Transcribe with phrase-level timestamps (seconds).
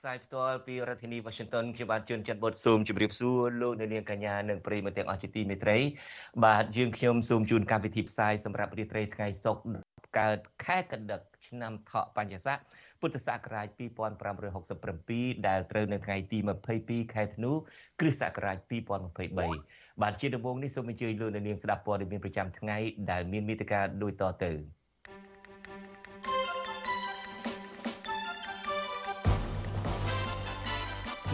[0.00, 5.78] ផ្សាយផ្ទាល់ពីរដ្ឋធានី Washington ខ្ញុំបាទជួនច័ន្ទបុតស៊ូមជម្រាបសួរលោកអ្នកនាងកញ្ញានិងប្រិយមិត្តទាំងអស់ជាទីមេត្រី
[6.44, 9.62] បាទយើងខ្ញុំសូមជូនកម្មវិធីផ្សាយសម្រាប់រាត្រីថ្ងៃសុក្រ
[10.18, 12.58] កើតខែកដិកឆ្នាំថោកបញ្ញស័ក
[13.00, 13.66] ពុទ្ធសករាជ
[14.56, 16.38] 2567ដែលត្រូវនៅថ្ងៃទី
[16.76, 17.52] 22ខែធ្នូ
[18.00, 18.56] គ្រិស្តសករាជ
[19.30, 22.76] 2023បាទជាដំបូងនេះសូមអញ្ជើញលោកអ្នកនាងស្ដាប់ព័ត៌មានប្រចាំថ្ងៃ
[23.10, 24.79] ដែលមានមេត្តាដូចតទៅ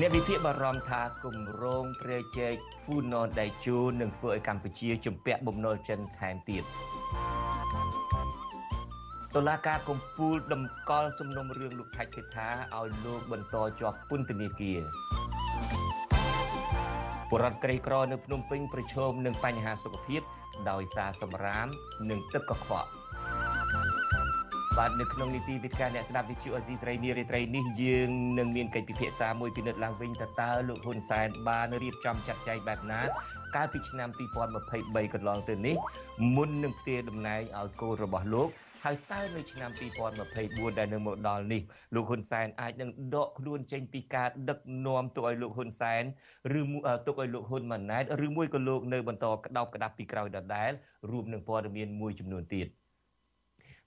[0.00, 6.64] អ្នកវិភាគបារម្ភថាគម្រោងព្រែកជែកហ្វូណនដៃជូនឹងធ្វើឲ្យកម្ពុជាជំពាក់បំណុលចិនថែមទៀត
[9.34, 14.80] តុលាការកំពូលតម្កល់សំណុំរឿងលោកថៃសិដ្ឋាឲ្យលោកបន្តជាប់ពន្ធនាគារ
[17.30, 20.22] បរដ្ឋក្រីក្រនៅភ្នំពេញប្រឈមនឹងបញ្ហាសុខភាព
[20.70, 21.67] ដោយសារសម្រាម
[22.11, 22.89] និងទឹកកខ្វក់
[24.82, 33.00] បាទនៅក្នុងនីតិវិទ្យាអ្នកស្ដាប់វិទ្យុអេស៊ីត្រីនារីត្រីនេះយើងនឹងមានកិច្ចពិភាក្សាមួយពិនិត្យឡើងវិញតើតើលោកហ៊ុនសែនបានរៀបចំចាត់ចែងបែបណា
[33.56, 34.08] កាលពីឆ្នាំ
[34.56, 35.77] 2023កន្លងទៅនេះ
[36.36, 38.48] មុននឹងផ្ទេរតំណែងឲ្យកូនរបស់លោក
[38.84, 39.70] ហើយតើនៅឆ្នាំ
[40.24, 41.62] 2024ដែលនៅមកដល់នេះ
[41.94, 46.02] លោកហ៊ុនសែនអាចនឹងដកខ្លួនចេញពីការដឹកនាំទុកឲ្យលោកហ៊ុនសែន
[46.58, 46.62] ឬ
[47.06, 50.70] ទុកឲ្យលោកហ៊ុនម៉ាណែតឬមួយក៏លោកនៅបន្តក្តោបក្តាប់ពីក្រោយដដែល
[51.11, 52.68] រួមនឹងព័ត៌មានមួយចំនួនទៀត។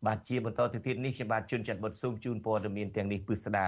[0.07, 3.67] បាទជាបន្តទៅទៀតនេះខ្ញុំបាទជួនច័ន្ទបុតស៊ូមជូនព័ត៌មានទាំងនេះពិស្ដា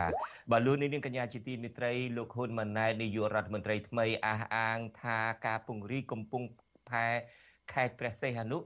[0.52, 6.46] បាទលោកនាងកញ្ញាជាទីមេត្រីលោកហ៊ុនម៉ាណែតនាយករដ្ឋមន្ត្រីថ្មីអះអាងថាការពង្រីកកំពង់
[6.90, 7.08] ផែ
[7.74, 8.60] ខេត្តព្រះសីហនុ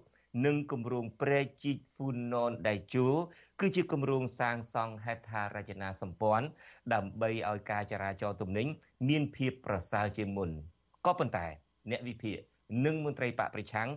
[0.46, 3.08] និងគម្រោងព្រែកជីកហ្វូណនដៃជូ
[3.60, 6.48] គឺជាគម្រោងសាងសង់ហេដ្ឋារចនាសម្ព័ន្ធ
[6.94, 8.68] ដើម្បីឲ្យការចរាចរណ៍ទំនិញ
[9.10, 10.50] មានភាពប្រសើរជាងមុន
[11.06, 11.48] ក៏ប៉ុន្តែ
[11.92, 12.38] អ្នកវិភាគ
[12.86, 13.90] និងមន្ត្រីបកប្រឆាំង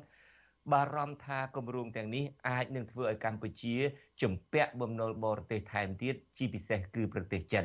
[0.73, 3.77] បារម្ភថាគម្រោងទាំងនេះអាចនឹងធ្វើឲ្យកម្ពុជា
[4.23, 7.65] ជំពាក់បំណុលបរទេសថែមទៀតជាពិសេសគឺប្រទេសចិន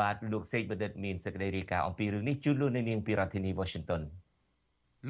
[0.00, 4.02] បាទលោកសេកបណ្ឌិតមានសេចក្តីរាយការណ៍អំពីរឿងនេះជូនលោកនៅនាងពីរដ្ឋធានី Washington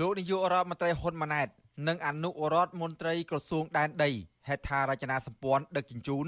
[0.00, 1.48] លោកនាយករដ្ឋមន្ត្រីហ៊ុនម៉ាណែត
[1.88, 4.10] និងអនុរដ្ឋមន្ត្រីក្រសួងដែនដី
[4.48, 6.26] ហេដ្ឋារចនាសម្ព័ន្ធដឹកជញ្ជូន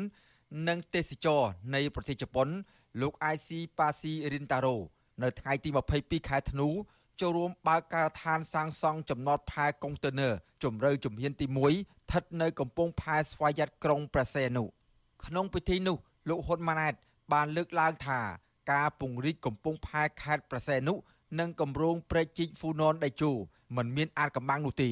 [0.68, 1.42] និងទេសចរ
[1.74, 2.48] នៃប្រទេសជប៉ុន
[3.00, 3.48] លោក IC
[3.78, 4.76] Pasi Rintaro
[5.22, 5.70] នៅថ្ងៃទី
[6.00, 6.68] 22ខែធ្នូ
[7.20, 10.32] ចូលរួមបើកការដ្ឋានសាងសង់ចំណតផែកុងតឺន័រ
[10.62, 14.64] ជម្រៅជំហានទី1ស្ថិតនៅកំពង់ផែស្វយ័តក្រុងព្រះសីហនុ
[15.26, 15.96] ក្នុងពិធីនោះ
[16.28, 16.94] លោកហ៊ុនម៉ាណែត
[17.32, 18.20] បានលើកឡើងថា
[18.72, 20.94] ការពង្រីកកំពង់ផែខេត្តព្រះសីហនុ
[21.40, 23.30] និងគម្រោងព្រែកជីកហ្វូណនដៃជូ
[23.76, 24.90] មិនមានអាចកំបាំងនោះទេ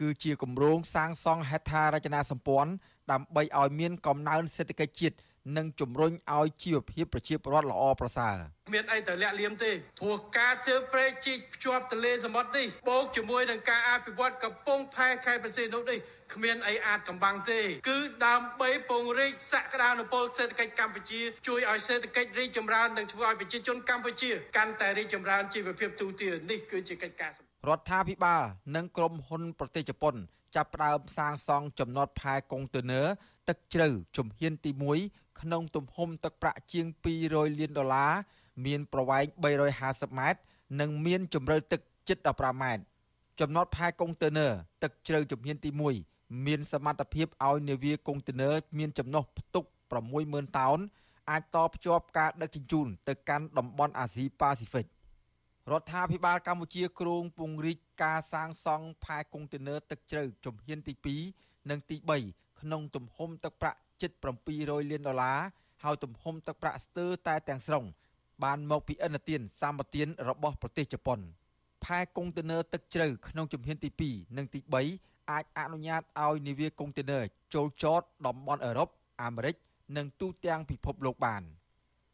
[0.00, 2.72] គឺជាគម្រោងសាងសង់ហេដ្ឋារចនាសម្ព័ន្ធ
[3.10, 5.16] ដើម្បីឲ្យមានកំណើនសេដ្ឋកិច្ចជាតិ
[5.56, 8.36] និងជំរុញឲ្យជីវភាពប្រជាពលរដ្ឋល្អប្រសើរ
[8.74, 15.98] មានអីទៅលាក់លៀមទេព្រោះការជើព្រែកជីកភ្ជាប់ទន្លេសមុទ្រនេះបូកជាមួយនឹងការអភិវឌ្ឍកំពង់ផែខេត្តប្រសិទ្ធនុនេះ
[16.34, 27.32] គ្មានអីអាចកំបាំងទេ គឺដើម្បីពង្រីកសក្តានុពលសេដ្ឋកិច្ចកម្ពុជាជួយឲ្យសេដ្ឋកិច្ចរីកចម្រើននិងធ្វើឲ្យប្រជាជនកម្ពុជាកាន់តែរីកចម្រើនជីវភាពទូទៅនេះគឺជាកិច្ចការ
[27.68, 28.42] រដ្ឋាភិបាល
[28.76, 30.14] និងក្រុមហ៊ុនប្រទេសជប៉ុន
[30.56, 33.06] ចាប់ផ្ដើមសាងសង់ចំណតផែកុងតឺន័រ
[33.48, 34.70] ទឹកជ្រៅជំហានទី
[35.04, 36.86] 1 ក្នុងទំហំទឹកប្រាក់ជាង
[37.22, 38.12] 200លានដុល្លារ
[38.66, 39.24] មានប្រវែង
[39.72, 40.40] 350ម៉ែត្រ
[40.80, 42.82] និងមានជម្រៅទឹកជិត15ម៉ែត្រ
[43.40, 44.52] ចំណតផែកុងតឺន័រ
[44.82, 45.70] ទឹកជ្រៅជំហានទី
[46.08, 49.64] 1មានសមត្ថភាពឲ្យនាវាកុងតឺន័រមានចំណុះផ្ទុក
[50.10, 50.78] 60000តោន
[51.30, 54.86] អាចតភ្ជាប់ការដឹកជញ្ជូនទៅកាន់តំបន់អាស៊ីប៉ាស៊ីហ្វិក
[55.70, 60.94] រដ្ឋាភិបាលកម្ពុជាគ្រោងពង្រីកការសាងសង់ផែកុងតឺន័រទឹកជ្រៅជំហានទី
[61.32, 61.96] 2និងទី
[62.28, 64.10] 3ក្នុងទំហំទឹកប្រាក់ ជិត
[64.50, 65.38] 700លានដុល្លារ
[65.82, 67.84] ហើយទំហំទឹកប្រាក់ស្ទើរតែទាំងស្រុង
[68.44, 71.18] បានមកពីឥណទានសម្បទានរបស់ប្រទេសជប៉ុន
[71.84, 74.60] ផែកុងតឺន័រទឹកជ្រៅក្នុងជំហានទី2និងទី
[74.96, 77.24] 3អាចអនុញ្ញាតឲ្យនាវាកុងតឺន័រ
[77.54, 78.88] ចូលចតតំបន់អឺរ៉ុប
[79.22, 79.54] អាមេរិក
[79.96, 81.42] និងទូទាំងពិភពលោកបាន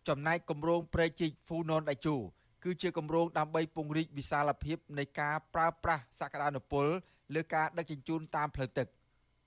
[0.08, 2.16] ចំណែកគម្រោងព្រែកជីកហ្វូណនដៃជូ
[2.64, 6.86] គឺជាគម្រោងដើម្បីពង្រីកវិសាលភាពនៃការប្រើប្រាស់សក្តានុពល
[7.34, 8.86] លើការដឹកជញ្ជូនតាមផ្លូវទឹក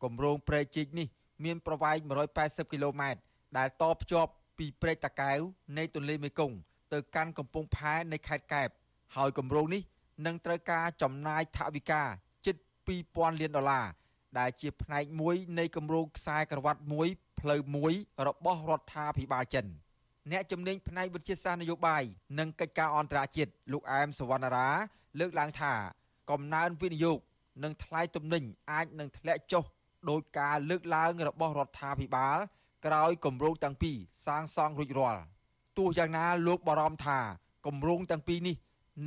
[0.03, 1.07] គម្រោងព្រែកជីកនេះ
[1.43, 1.97] មានប្រវែង
[2.35, 3.19] 180គីឡូម៉ែត្រ
[3.57, 5.39] ដែលតភ្ជាប់ពីព្រែកតាកែវ
[5.77, 6.55] នៃទន្លេមេគង្គ
[6.93, 8.69] ទៅកាន់កំពង់ផែនៃខេត្តកែប
[9.15, 9.81] ហើយគម្រោងនេះ
[10.25, 12.03] នឹងត្រូវការចំណាយថវិកា
[12.45, 12.55] ជិត
[12.97, 13.85] 2000លានដុល្លារ
[14.39, 17.07] ដែលជាផ្នែកមួយនៃគម្រោងខ្សែក្រវ៉ាត់មួយ
[17.39, 17.93] ផ្លូវមួយ
[18.27, 19.65] របស់រដ្ឋាភិបាលចិន
[20.31, 22.03] អ្នកជំនាញផ្នែកវិទ្យាសាស្ត្រនយោបាយ
[22.39, 24.69] និងកិច្ចការអន្តរជាតិលោកអែមសវណ្ណារា
[25.19, 25.73] លើកឡើងថា
[26.29, 27.19] កំណើនវិនិយោគ
[27.63, 29.63] និងថ្លៃទំនិញអាចនឹងធ្លាក់ចុះ
[30.09, 32.37] ដោយការលើកឡើងរបស់រដ្ឋាភិបាល
[32.85, 35.21] ក្រោយគម្រោងទាំងពីរសាងសង់រួចរាល់
[35.77, 37.19] ទោះយ៉ាងណាលោកបារម្ភថា
[37.65, 38.55] គម្រោងទាំងពីរនេះ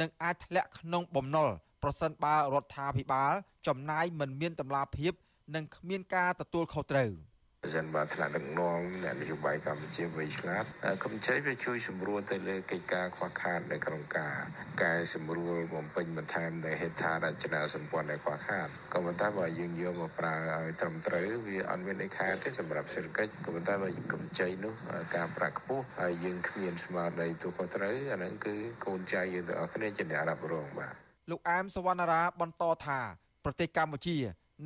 [0.01, 1.49] នឹងអាចធ្លាក់ក្នុងបំណុល
[1.83, 3.33] ប្រសិនបើរដ្ឋាភិបាល
[3.67, 5.13] ចំណាយមិនមានតម្លាភាព
[5.55, 7.32] និងគ្មានការទទួលខុសត្រូវ។ប្រ
[7.65, 10.65] សិនបើថ្នាក់ដឹកនាំអ្នកនយោបាយកម្ពុជាវៃឆ្លាត
[11.05, 14.37] កម្ចីវាជួយសម្រួលទៅលើកិច្ចការខ្វះខាតនៅក្នុងការ
[14.83, 24.75] កែសម្រួលបំពេញបន្ថែមនៅហេដ្ឋារចនាសម្ព័ន្ធដែលខ្វះខាតក៏ប៉ុន្តែបើយើងយកមកប្រើឲ្យត្រឹមត្រូវវាអត់មានអីខាតទេសម្រាប់សេដ្ឋកិច្ចក៏ប៉ុន្តែបើកម្ចីនោះ
[25.17, 28.55] ការប្រាក់ខ្ពស់ហើយយើងគ្មានស្មារតីទូខុសត្រូវអាហ្នឹងគឺ
[28.85, 30.95] កូនចៅយើងទាំងអស់គ្នាជាអ្នករ៉ាប់រងបាទ
[31.31, 33.01] លោកអែមសវណ្ណារាបន្តថា
[33.45, 34.17] ប្រទេសកម្ពុជា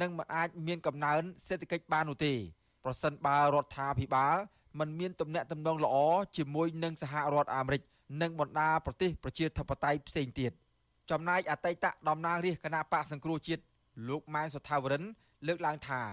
[0.01, 2.35] នឹងមិនអាចមានកំណើនសេដ្ឋកិច្ចបាននោះទេ
[2.87, 4.37] ប្រសិនបើរដ្ឋាភិបាល
[4.79, 5.97] មិនមានទំនាក់ទំនងល្អ
[6.37, 7.83] ជាមួយនឹងសហរដ្ឋអាមេរិក
[8.23, 10.53] និងបណ្ដាប្រទេសប្រជាធិបតេយ្យផ្សេងទៀត
[11.11, 13.63] ចំណែកអតីតតំណាងរាជគណៈបកសង្គ្រោះជាតិ
[14.09, 15.03] លោកម៉ែនសុថាវរិន
[15.47, 16.07] លើកឡើងថារ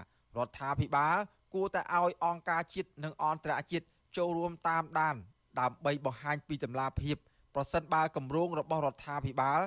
[0.46, 1.16] ដ្ឋាភិបាល
[1.54, 3.86] គួរតែឲ្យអង្គការជាតិនិងអន្តរជាតិ
[4.16, 5.16] ចូលរួមតាមដាន
[5.60, 7.16] ដើម្បីបង្ហាញពីតម្លាភាព
[7.54, 9.60] ប្រសិនបើគម្រោងរបស់រដ្ឋាភិបាល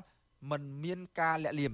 [0.51, 1.73] មិនមានការលាក់លៀម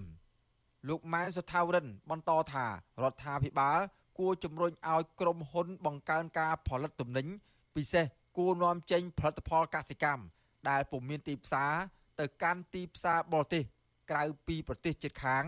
[0.87, 2.65] លោកម៉ែនសុថាវរិន បន្តថា
[3.03, 3.79] រដ្ឋាភិបាល
[4.19, 7.27] គួរជំរុញឲ្យក្រុមហ៊ុនបង្កើនការផលិតទំនិញ
[7.75, 8.05] ពិសេស
[8.37, 10.23] គួរនាំចេញផលិតផលកសិកម្ម
[10.69, 11.71] ដែលពុំមានទីផ្សារ
[12.19, 13.63] ទៅកាន់ទីផ្សារបរទេស
[14.11, 15.43] ក្រៅពីប្រទេសជិតខាង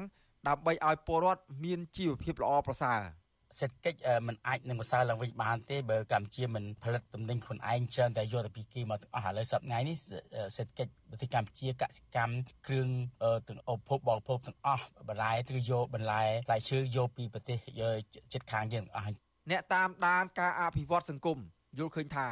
[0.48, 3.02] ដើម្បីឲ្យពលរដ្ឋមានជីវភាពល្អប្រសើរ។
[3.60, 9.98] សេដ្ឋកិច្ចมันអាចនឹងម្សិលឡើងវិញបានទេបើកម្ពុជាមិនផលិតទំនិញខ្លួនឯងច្រើនតែយកទៅពីគេមកទាំងអស់ឥឡូវសប្តាហ៍នេះ
[10.58, 12.34] សេដ្ឋកិច្ចប្រទេសកម្ពុជាកសិកម្ម
[12.68, 12.88] គ្រឿង
[13.48, 17.58] ទាំងឧបភោគបរិភោគទាំងអស់បន្លែឬយកបន្លែផ្លែឈើយកពីប្រទេស
[18.34, 19.14] ជិតខាងយើងទាំងអស់
[19.52, 21.38] អ្នកតាមដានការអភិវឌ្ឍសង្គម
[21.78, 22.28] យល់ឃើញថា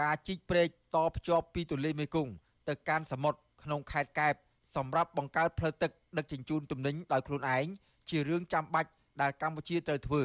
[0.00, 2.32] ការជីកព្រែកតភ្ជាប់ពីទន្លេមេគង្គ
[2.68, 4.34] ទៅកាន់សមុទ្រក្នុងខេត្តកែប
[4.76, 7.66] សម្រាប់បង្កើតផ្លូវទឹកដឹកជញ្ជូនទំនិញដោយខ្លួនឯង
[8.10, 8.90] ជារឿងចាំបាច់
[9.22, 10.22] ដែលកម្ពុជាត្រូវធ្វើ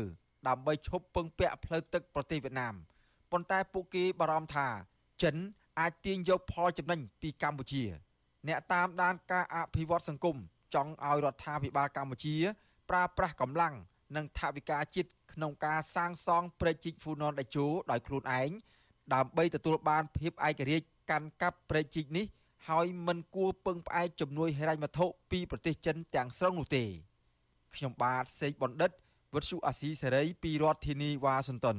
[0.48, 2.76] ដើម្បីឈប់ពឹងពាក់ផ្លូវទឹកប្រទេសវៀតណាម
[3.32, 4.68] ប៉ុន្តែពួកគេបារម្ភថា
[5.24, 5.36] ចិន
[5.80, 7.84] អាចទាញយកផលចំណេញពីកម្ពុជា
[8.48, 10.38] អ្នកតាមដានការអភិវឌ្ឍសង្គម
[10.74, 12.36] ចង់ឲ្យរដ្ឋាភិបាលកម្ពុជា
[12.90, 13.74] ប្រើប្រាស់កម្លាំង
[14.16, 18.50] និងថវិកាជាតិក្នុងការសាងសង់ព្រែកជីកហ្វូណនដេជោដោយខ្លួនឯង
[19.14, 22.26] ដើម្បីទទួលបានភាពឯករាជ្យកាន់កាប់ព្រែកជីកនេះ
[22.70, 26.84] ហើយមិនគួរពឹងផ្អែកជំនួយហិរញ្ញវត្ថុពីប្រទេសចិនទាំងស្រុងនោះទេ
[27.76, 28.92] ខ្ញុំបាទសេកបណ្ឌិត
[29.36, 31.78] វុទ្ធុអាស៊ីសេរីពីរដ្ឋធានីវ៉ាស៊ីនតោន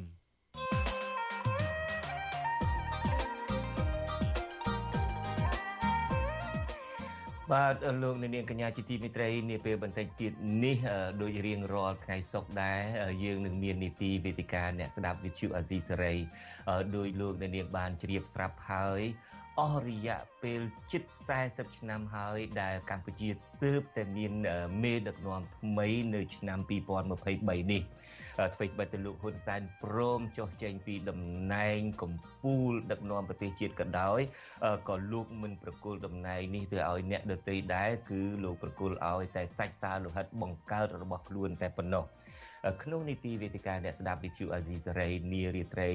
[7.53, 10.33] បាទលោកនាងកញ្ញាជាទីមេត្រីនាពេលបន្តិចទៀត
[10.65, 10.79] នេះ
[11.21, 12.81] ដូចរៀងរាល់ថ្ងៃសុក្រដែរ
[13.25, 16.15] យើងនឹងមាននីតិវេទិកាអ្នកស្ដាប់វិទ្យុអាស៊ីសេរី
[16.97, 19.03] ដោយលោកនាងបានជ្រាបស្រាប់ហើយ
[19.61, 20.61] អស់រយៈពេល
[20.93, 21.03] ជិត
[21.41, 23.29] 40ឆ្នាំហើយដែលកម្ពុជា
[23.63, 24.33] ទើបតែមាន
[24.83, 27.83] មេដឹកនាំថ្មីនៅឆ្នាំ2023នេះ
[28.55, 31.21] អ្វីបើទៅលោកហ៊ុនសែនព្រមចុះចេញពីតំ
[31.55, 34.21] ណែងកម្ពុជាដឹកនាំប្រទេសជាតិក៏ដោយ
[34.89, 42.05] ក៏លោកមិនប្រគល់តំណែងនេះទៅឲ្យអ្នកដទៃដែរគឺលោកប្រគល់ឲ្យតែសាច់សាលោហិតបង្កើតរបស់ខ្លួនតែប៉ុណ្ណោះ
[42.83, 45.91] ក្នុងនីតិវេទិកាអ្នកស្ដាប់វិទ្យុអាស៊ីសេរីនារាត្រី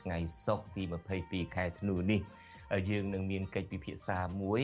[0.00, 0.82] ថ្ងៃសុក្រទី
[1.20, 2.20] 22ខែធ្នូនេះ
[2.90, 4.62] យើងនឹងមានកិច្ចពិភាក្សាមួយ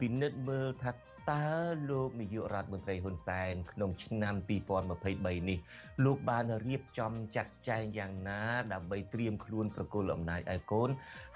[0.00, 0.92] ពិនិត្យមើលថា
[1.30, 1.48] តើ
[1.90, 4.34] លោកនាយករដ្ឋមន្ត្រីហ៊ុនសែនក្នុងឆ្នាំ
[4.88, 5.58] 2023នេះ
[6.04, 8.40] លោកបានរៀបចំចាត់ចែងយ៉ាងណា
[8.72, 10.88] ដើម្បីត្រៀមខ្លួនប្រគល់អំណាចឲ្យកូន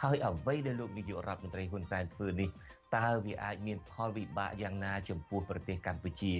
[0.03, 2.49] ហើយអ្វីដែលលោកនាយករដ្ឋមន្ត្រីហ៊ុនសែនធ្វើនេះ
[2.97, 6.33] តើវាអាចមានផលវិបាកយ៉ាងណាចំពោះប្រទេសកម្ពុជា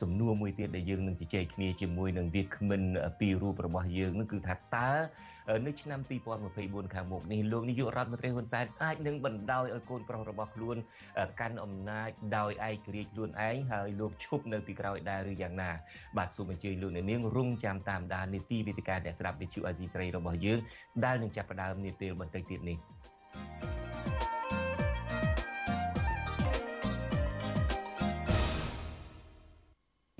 [0.00, 2.82] សំណួរមួយទៀតដែលយើងនឹងជជែកគ្នាជាមួយនឹងវាគ្មិន
[3.20, 4.90] ពីររូបរបស់យើងនឹងគឺថាតើ
[5.66, 6.00] នៅឆ្នាំ
[6.46, 10.76] 2024ខាងមុខនេះលោកនាយករដ្ឋមន្ត្រីហ៊ុនសែនអាចនឹងបណ្ដោយឲ្យកូនប្រុសរបស់ខ្លួន
[11.40, 15.70] កាន់អំណាចដោយឯករាជ្យខ្លួនឯងហើយលោកឈប់នៅពីក្រោយដែរឬយ៉ាងណា
[16.18, 20.58] បាទសូមអញ្ជើញលោកអ្នកនាងរងចាំតាមដាននីតិវិទ្យាអ្នកស្ដាប់វិទ្យុអាស៊ីត្រីរបស់យើង
[21.04, 22.78] ដែលនឹងចាប់ផ្ដើមនាពេលបន្តិចទៀតនេះ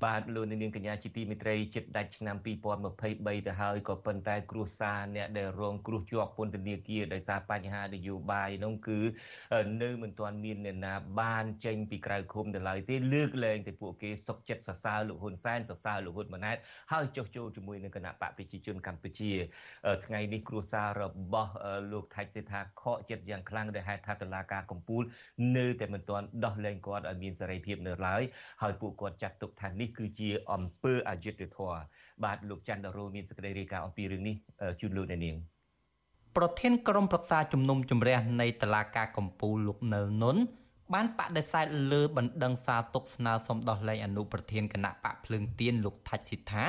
[0.03, 2.35] បាទលោកនាងកញ្ញាជាទីមេត្រីចិត្តដាច់ឆ្នាំ
[2.91, 8.99] 2023ទៅហើយក៏ប៉ុន្តែគ្រួសារអ្នកដែលរងគ្រោះជាប់ពន្ធនាគារដោយសារបញ្ហានយោបាយនោះគឺ
[9.83, 16.57] នៅមិនទាន់មានអ្នកណាបានចេញពីក្រៅឃុំទៅឡើយទេលើកលែងតែពួកគេសុកចិត្តសរសើរលោកហ៊ុនសែនសរសើរលោកហ៊ុនម៉ាណែត
[16.91, 19.31] ហើយចុះចូលជាមួយនឹងគណៈបកប្រជាជនកម្ពុជា
[20.05, 21.53] ថ្ងៃនេះគ្រួសាររបស់
[21.91, 25.03] លោកថៃសេថាខកចិត្តយ៉ាងខ្លាំងដែលហេតុថាតុលាការកំពូល
[25.57, 28.21] នៅតែមិនទាន់ដោះលែងគាត់ឲ្យមានសេរីភាពនៅឡើយ
[28.61, 31.81] ហើយពួកគាត់ចាត់ទុកថានេះគឺជាអំពើអយុត្តិធម៌
[32.23, 34.35] បាទលោកច័ន្ទដរោមានសេចក្តីរាយការណ៍អំពីរឿងនេះ
[34.81, 35.35] ជូនលោកអ្នកនាង
[36.37, 40.37] ប្រធានក្រុមប្រឹក្សាជំនុំជម្រះនៃតុលាការកំពូលលោកនៅនុន
[40.93, 46.65] បានបដិសេធលើបណ្ដឹងសារទុកស្នើសុំដោះលែងអនុប្រធានគណៈបកភ្លើងទៀនលោកថាច់ស៊ីថា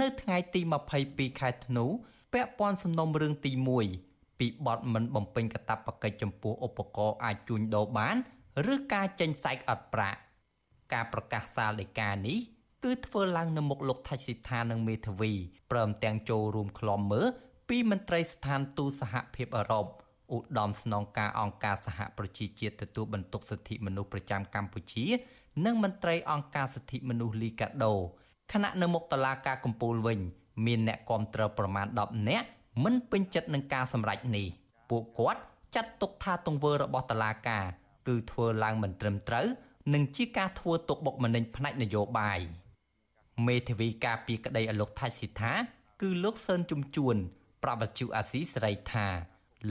[0.00, 0.60] នៅថ្ងៃទី
[1.00, 1.84] 22ខែធ្នូ
[2.32, 3.52] ពាក់ព័ន្ធសំណុំរឿងទី
[3.96, 8.16] 1ពីបទមិនបំពេញកាតព្វកិច្ចចំពោះឧបករណ៍អាចជួញដូរបាន
[8.72, 10.18] ឬការចេញសាច់អត់ប្រាក់
[10.92, 12.38] ការប្រកាសសាលដីកានេះ
[12.84, 15.32] គឺធ្វើឡើងនៅមុខលោកថាច់ស៊ីថានិងមេធាវី
[15.70, 17.26] ព្រមទាំងចូលរួមក្លំមើល
[17.68, 19.86] ពីមន្ត្រីស្ថានទូតសហភាពអឺរ៉ុប
[20.34, 25.04] ឧត្តមស្នងការអង្គការសហប្រជាជាតិទទួលបន្ទុកសិទ្ធិមនុស្សប្រចាំកម្ពុជា
[25.64, 27.94] និងមន្ត្រីអង្គការសិទ្ធិមនុស្សលីកាដូ
[28.52, 30.20] ខណៈនៅមុខតុលាការកំពូលវិញ
[30.66, 32.46] មានអ្នកគាំទ្រប្រមាណ10នាក់
[32.84, 34.46] មិនពេញចិត្តនឹងការសម្រេចនេះ
[34.90, 35.40] ពួកគាត់
[35.74, 37.64] ចាត់ទុកថាទង្វើរបស់តុលាការ
[38.08, 39.46] គឺធ្វើឡើងមិនត្រឹមត្រូវ
[39.94, 42.40] និងជាការធ្វើទុកបុកម្នេញផ្នែកនយោបាយ
[43.46, 45.52] មេធាវីការពីក្តីឲ្យលោកថាច់ស៊ីថា
[46.02, 47.16] គឺលោកសឿនជំជួន
[47.62, 49.06] ប្រាប់បច្ចុអាស៊ីសេរីថា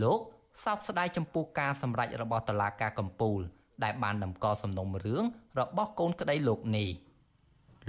[0.03, 0.19] លោក
[0.63, 3.39] សោកស្ដាយចំពោះការសម្រេចរបស់តុលាការកំពូល
[3.83, 5.23] ដែលបានតម្កល់សំណុំរឿង
[5.59, 6.89] របស់កូនក្តីលោកនេះ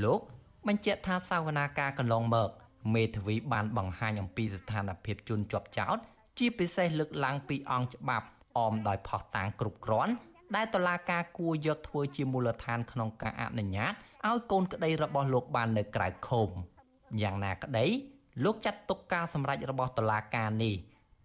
[0.05, 0.21] លោក
[0.69, 2.51] បញ្ជាក់ថាសាវនាការកន្លងមក
[2.95, 5.99] មេធាវីបានបង្ហាញអំពីស្ថានភាពជនជាប់ចោត
[6.39, 8.27] ជាពិសេសលើកឡើងពីអង្គច្បាប់
[8.57, 10.13] អមដោយផុសតាងគ្រប់គ្រាន់
[10.57, 13.93] ដែលតុលាការគួរយកធ្វើជាមូលដ្ឋានក្នុងការអនុញ្ញាត
[14.29, 16.49] ឲ្យកូនក្តីរបស់លោកបាននៅក្រៅឃុំ
[17.23, 17.87] យ៉ាងណាក្តី
[18.45, 20.75] លោកចាត់ទុកការសម្រេចរបស់តុលាការនេះ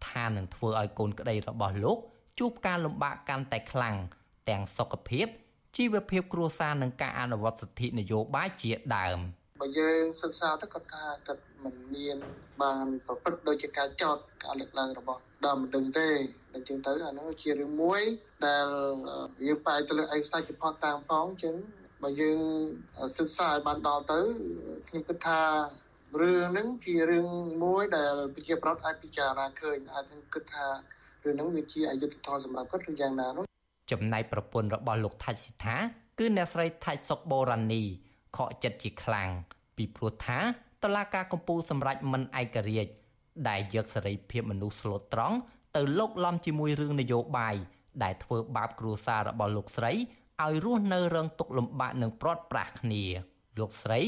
[0.10, 1.98] ថានឹងធ្វើឲ្យកូនក្តីរបស់លោក
[2.40, 3.96] ជួបការលំបាកកាន់តែខ្លាំង
[4.50, 5.28] ទាំងសុខភាព
[5.78, 9.20] ជីវភាពគ្រួសារនិងការអនុវត្តសិទ្ធិនយោបាយជាដើម
[9.62, 12.18] បើយើងសិក្សាទៅគាត់ថាគាត់មិនមាន
[12.62, 16.08] បានប្រព្រឹត្តដោយជាការចោតការលើកឡើងរបស់ដើមមិនដឹងទេ
[16.58, 18.02] អញ្ចឹងទៅអានោះជារឿងមួយ
[18.46, 18.68] ដែល
[19.48, 21.56] យើងបែរទៅលើឯកសារជាផតតាមផងអញ្ចឹង
[22.04, 22.40] បើយើង
[23.18, 24.20] សិក្សាឲ្យបានដល់ទៅ
[24.88, 25.40] ខ្ញុំគិតថា
[26.22, 27.28] រឿងហ្នឹងជារឿង
[27.64, 30.66] មួយដែលប្រជាប្រដ្ឋអាចពិចារណាឃើញអាចនឹងគិតថា
[31.24, 33.46] រឿងហ្នឹងវាជាអយុត្តិធម៌សម្រាប់គាត់ឬយ៉ាងណានោះ
[33.92, 35.78] ចំណែកប្រពន្ធរបស់លោកថាច់ស៊ីថា
[36.20, 37.84] គឺអ្នកស្រីថាច់សុកបូរ៉ានី
[38.38, 39.30] ខកចិត្តជាខ្លាំង
[39.78, 40.40] ពីព្រោះថា
[40.84, 42.92] តឡាការកម្ពុជាសម្រេចមិនឯករាជ្យ
[43.50, 45.38] ដែលយកសេរីភាពមនុស្សស្លូតត្រង់
[45.76, 47.56] ទៅលោកលំជាមួយរឿងនយោបាយ
[48.04, 49.92] ដែលធ្វើបាបគ្រួសាររបស់លោកស្រី
[50.44, 53.04] ឲ្យរស់នៅរងទុក្ខលំបាកនិងព្រាត់ប្រាសគ្នា
[53.60, 54.00] លោកស្រី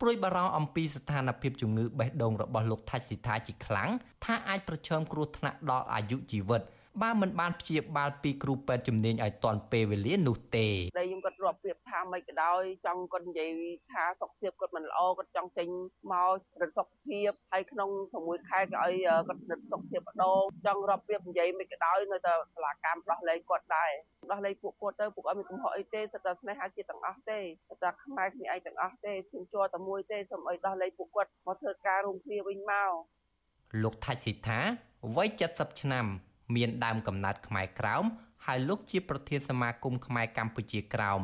[0.00, 3.90] ព្រួយបារម្ភអំពីស្ថានភាពជំងឺបេះដូងរបស់លោកថាច់ស៊ីថាជាខ្លាំង
[4.24, 6.62] ថាអាចប្រឈមគ្រោះថ្នាក់ដល់អាយុជីវិត
[7.02, 13.52] បើមិនបានព្យាបាលពីគ្រូពេទ្យជំនាញឲ្យទាន់ពេលវេលានោះទេតែខ្ញុំគាត់រាប់ប្រៀបថាមិនក៏ដោយចង់គាត់និយាយ
[13.92, 15.68] ថាសុខភាពគាត់មិនល្អគាត់ចង់ចេញ
[16.12, 17.90] មករត់សុខភាពហើយក្នុង
[18.22, 18.94] 6ខែក៏ឲ្យ
[19.28, 23.90] គាត់រត់សុខភាពម្ដងចង់រាប់ប្រៀបនិយាយមិនក៏ដោយនៅតែសាលាកម្មដោះលែងគាត់ដែរ
[24.30, 27.38] ដោះលែងពួកគាត់ទៅពួកអត់មានកំហុសអីទេសិតតែស្នេហាជាតិទាំងអស់ទេ
[27.70, 32.90] សតតែខ្មែរគ្នាឯងទាំងអស់ទេជឿជាប់តែមួយទេសូមឲ្យដោះលែងពួកគាត់មកធ្វើការរួមគ្នាវិញមក
[33.82, 34.58] លោកថាច់ស៊ីថា
[35.16, 36.06] វ័យ70ឆ្នាំ
[36.54, 38.04] មានដើមកំណើតខ្មែរក្រោម
[38.46, 41.20] ហើយលោកជាប្រធានសមាគមខ្មែរកម្ពុជាក្រោម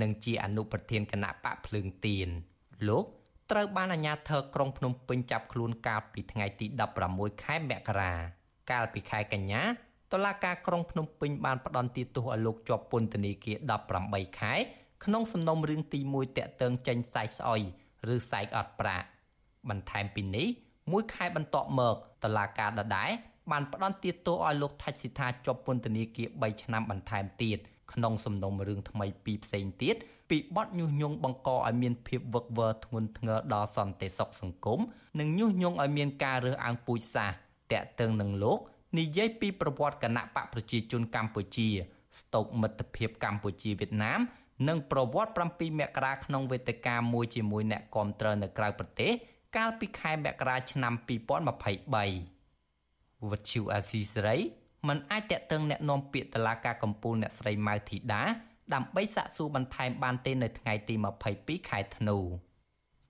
[0.00, 2.28] និងជាអនុប្រធានគណៈបកភ្លើងទៀន
[2.88, 3.04] លោក
[3.50, 6.66] ត្រូវបានអាជ្ញាធរក្រុងភ្នំពេញចាប់ខ្លួនកាលពីថ្ងៃទី
[7.04, 8.12] 16ខែមករា
[8.70, 9.62] កាលពីខែកញ្ញា
[10.12, 13.56] តុលាការក្រុងភ្នំពេញបានផ្តន្ទាទោសឲ្យលោកជាប់ពន្ធនាគារ
[13.98, 14.54] 18ខែ
[15.04, 17.62] ក្នុងសំណុំរឿងទី1តាក់ទងចេញសាច់ស្អុយ
[18.14, 19.06] ឬសាច់អត់ប្រាក់
[19.68, 20.46] បន្ថែមពីនេះ
[20.92, 23.10] មួយខែបន្ទាប់មកតុលាការដដែល
[23.50, 27.58] បានផ្តន្ទាទោសឲ្យលោកថាច់ស៊ីថាជាប់ពន្ធនាគារ3ឆ្នាំបន្ថែមទៀត
[27.92, 29.96] ក្នុងសំណុំរឿងថ្មីពីរផ្សេងទៀត
[30.30, 34.80] ពីបទញុះញង់បង្កឲ្យមានភាពវឹកវរធ្ងន់ធ្ងរដល់សន្តិសុខសង្គម
[35.18, 37.36] និងញុះញង់ឲ្យមានការរើសអើងពូជសាសន៍
[37.72, 38.58] តាក់ទងនឹងលោក
[38.98, 41.68] និយាយពីប្រវត្តិគណៈបកប្រជាជនកម្ពុជា
[42.18, 44.20] ស្តុកមិត្តភាពកម្ពុជាវៀតណាម
[44.68, 49.12] និងប្រវត្តិ7មករាក្នុងវេទិកាមួយជាមួយអ្នកគាំទ្រនៅក្រៅប្រទេស
[49.56, 50.92] កាលពីខែមករាឆ្នាំ
[52.37, 52.37] 2023
[53.29, 54.37] វត្តឈូអាស៊ីសេរី
[54.87, 58.23] មិនអាចតាក់ទងแนะនាំពាក្យតឡាការកម្ពុជាអ្នកស្រីម៉ៅធីតា
[58.73, 60.95] ដើម្បីសាកសួរបន្ថែមបានទេនៅថ្ងៃទី
[61.31, 62.17] 22ខែធ្នូ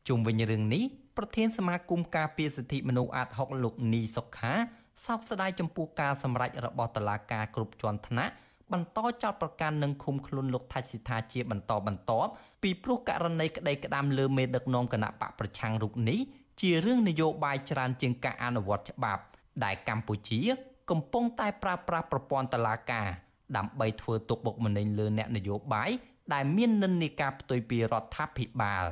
[0.08, 0.84] ជុំវិញរឿងនេះ
[1.18, 4.54] ប្រធានសមាគមការពារសិទ្ធិមនុស្សអាត6លោកនីសុខា
[5.06, 8.34] សោកស្ដាយចំពោះការសម្រេចរបស់តឡាការគ្រប់ជាន់ថ្នាក់
[8.74, 12.30] បន្តចោតប្រកាន់និងឃុំខ្លួនលោកថាច់សិដ្ឋាជាបន្តបន្ទាប់
[12.64, 16.20] ពីព្រោះករណីក្តីក្តាមលើមេដឹកនាំគណៈបកប្រឆាំងរូបនេះ
[16.62, 19.24] ជារឿងនយោបាយច្រើនជាងការអនុវត្តច្បាប់
[19.65, 20.41] ដែលកម្ពុជា
[20.91, 23.09] កំពុងតែប្រើប្រាស់ប្រព័ន្ធតឡាការ
[23.57, 25.91] ដើម្បីធ្វើទុកបុកម្នេញលើអ្នកនយោបាយ
[26.35, 28.85] ដែលមាននិន្នាការផ្ទុយពីរដ្ឋាភិបាល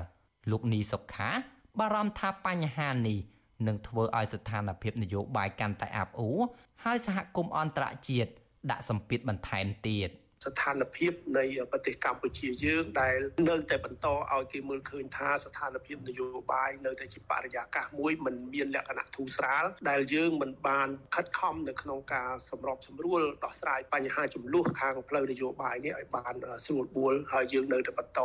[0.51, 1.31] លោកនីសុខា
[1.79, 3.19] បារម្ភថាបញ្ហានេះ
[3.67, 6.41] នឹងធ្វើឲ្យស្ថានភាពនយោបាយកាន់តែអាប់អួរ
[6.85, 8.31] ហើយសហគមន៍អន្តរជាតិ
[8.71, 10.09] ដាក់សម្ពាធបន្ថែមទៀត
[10.47, 13.17] ស្ថានភាពនៃប្រទេសកម្ពុជាយើងដែល
[13.49, 26.35] នៅតែបន្តឲ្យគេមើលឃើញថាស្ថានភាពនយោបាយនៅតែជាបរិយាកាសមួយមិនមានលក្ខណៈធូរស្រាលដែលយើងមិនបានខិតខំនៅក្នុងការសម្របសម្រួលដោះស្រាយបញ្ហាចំនួនខាងផ្លូវនយោបាយនេះឲ្យបាន
[26.67, 28.21] ស្រួលបួលហើយយើងនៅតែបន្ត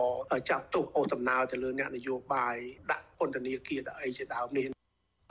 [0.50, 2.56] ចាប់ទោសអូសដំណើរទៅលើអ្នកនយោបាយ
[2.92, 4.66] ដាក់ពន្ធនាគារដាក់អីជាដើមនេះ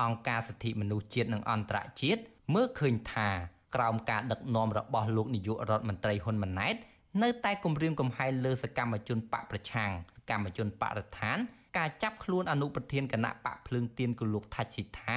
[0.03, 2.23] អង្គការសិទ្ធិមនុស្សជាតិនិងអន្តរជាតិ
[2.55, 3.29] មើលឃើញថា
[3.75, 6.77] ក្រោមការដឹកនាំរបស់លោកនាយករដ្ឋមន្ត្រីហ៊ុនម៉ាណែត
[7.23, 9.91] នៅតែគម្រាមកំហែងលើសកម្មជនបកប្រឆាំង
[10.31, 11.39] កម្មជនបរិស្ថាន
[11.79, 15.17] ការចាប់ខ្លួនអនុប្រធានគណៈបកភ្លើងទៀនគឺលោកថាច់ស៊ីថា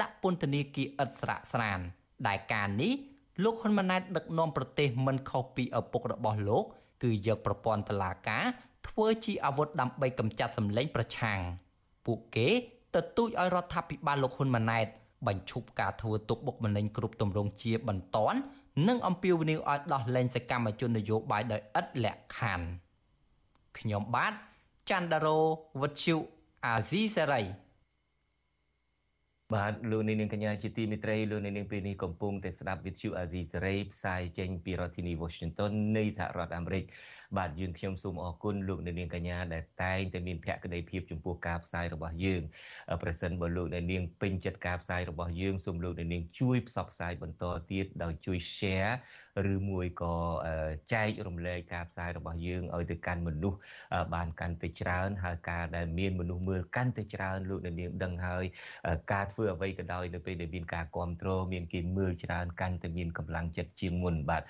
[0.00, 1.80] ដាក់ពន្ធនាគារឥតស្រាកស្រាន
[2.26, 2.92] ដែលការនេះ
[3.44, 6.64] លោកហ៊ុនម៉ាណែតដឹកនាំប្រទេសមិនខុសពីឪពុករបស់លោក
[7.02, 8.44] គឺយកប្រព័ន្ធតុលាការ
[8.88, 11.38] ធ្វើជាអាវុធដើម្បីកម្ចាត់សម្លេងប្រឆាំង
[12.06, 12.48] ពួកគេ
[12.94, 14.86] ទទូចឲ្យរដ្ឋាភិបាលលោកហ៊ុនម៉ាណែត
[15.26, 18.38] បញ្ឈប់ការធ្វើទុកបុកម្នេញគ្រប់ទម្រង់ជាបន្ទាន់
[18.88, 22.66] និងអំពាវនាវឲ្យដោះលែងសកម្មជននយោបាយដោយឥតលក្ខខណ្ឌ
[23.78, 24.32] ខ្ញុំបាទ
[24.90, 25.38] ច័ន្ទដារោ
[25.80, 26.16] វុទ្ធុ
[26.66, 27.42] អាស៊ីសេរី
[29.54, 36.84] បាទលោកនាងកញ្ញាជាទីមេត្រីលោកនាងពេលនេះកំពុងតែស្ដាប់វិទ្យុអាស៊ីសេរីផ្សាយចេញពីរដ្ឋធានី Washington នៃសហរដ្ឋអាមេរិក
[37.36, 42.42] បាទយើងខ្ញុំសូមអរគុណលោកអ្នកនាងកញ្ញាដែលតែងតែមានភក្ដីភាពចំពោះការផ្សាយរបស់យើង
[43.02, 48.94] ប្រសិនបើលោកអ្នកនាងពេញចិត្តការផ្សាយរបស់យើងសូមលោកអ្នកនាងជួយផ្សព្វផ្សាយបន្តទៀតដោយជួយ share
[49.52, 50.14] ឬមួយក៏
[50.92, 53.58] ចែករំលែកការផ្សាយរបស់យើងឲ្យទៅកាន់មនុស្ស
[54.14, 58.44] បានកាន់តែច្រើនហើយការដែលមានមនុស្សមើលកាន់តែច្រើនលោកអ្នកនាងដឹងហើយ
[59.12, 64.42] ការធ្វើអ្វីក៏ដោយនៅពេលដែលមានការគ្រប់គ្រងមានគេមើលច្រើនកាន់តែមានកម្លាំងចិត្តជាងមុនបាទ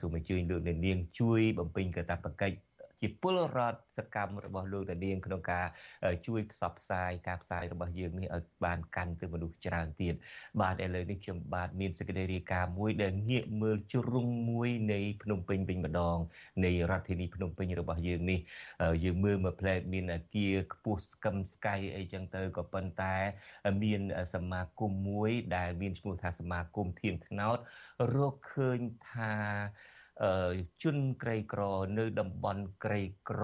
[0.00, 2.67] សូមអញ្ជើញលោកអ្នកនាងជួយបំពេញកាតព្វកិច្ច
[3.00, 5.66] ជាពលរដ្ឋសកម្មរបស់លោកតានាងក្នុងការ
[6.26, 10.14] ជួយផ្សព្វផ្សាយការផ្សាយរបស់យើងនេះឲ្យបានកាន់ទៅមនុស្សច្រើនទៀត
[10.60, 16.18] បាទឥឡូវនេះខ្ញុំបាទមានសេចក្តីរាយការណ៍មួយដែលងាកមើលជ្រុងមួយនៃភ្នំពេញវិញម្ដង
[16.64, 18.40] នៃរដ្ឋធានីភ្នំពេញរបស់យើងនេះ
[19.04, 23.16] យើងមើលមកផ្លែមានអាគារខ្ពស់ស្កឹមស្កៃអីចឹងទៅក៏ប៉ុន្តែ
[23.82, 24.00] មាន
[24.34, 27.58] សមាគមមួយដែលមានឈ្មោះថាសមាគមធៀមថ្នោត
[28.14, 28.80] រកឃើញ
[29.10, 29.34] ថា
[30.82, 31.62] ជនក្រីក្រ
[31.98, 33.42] នៅតំបន់ក្រីក្រ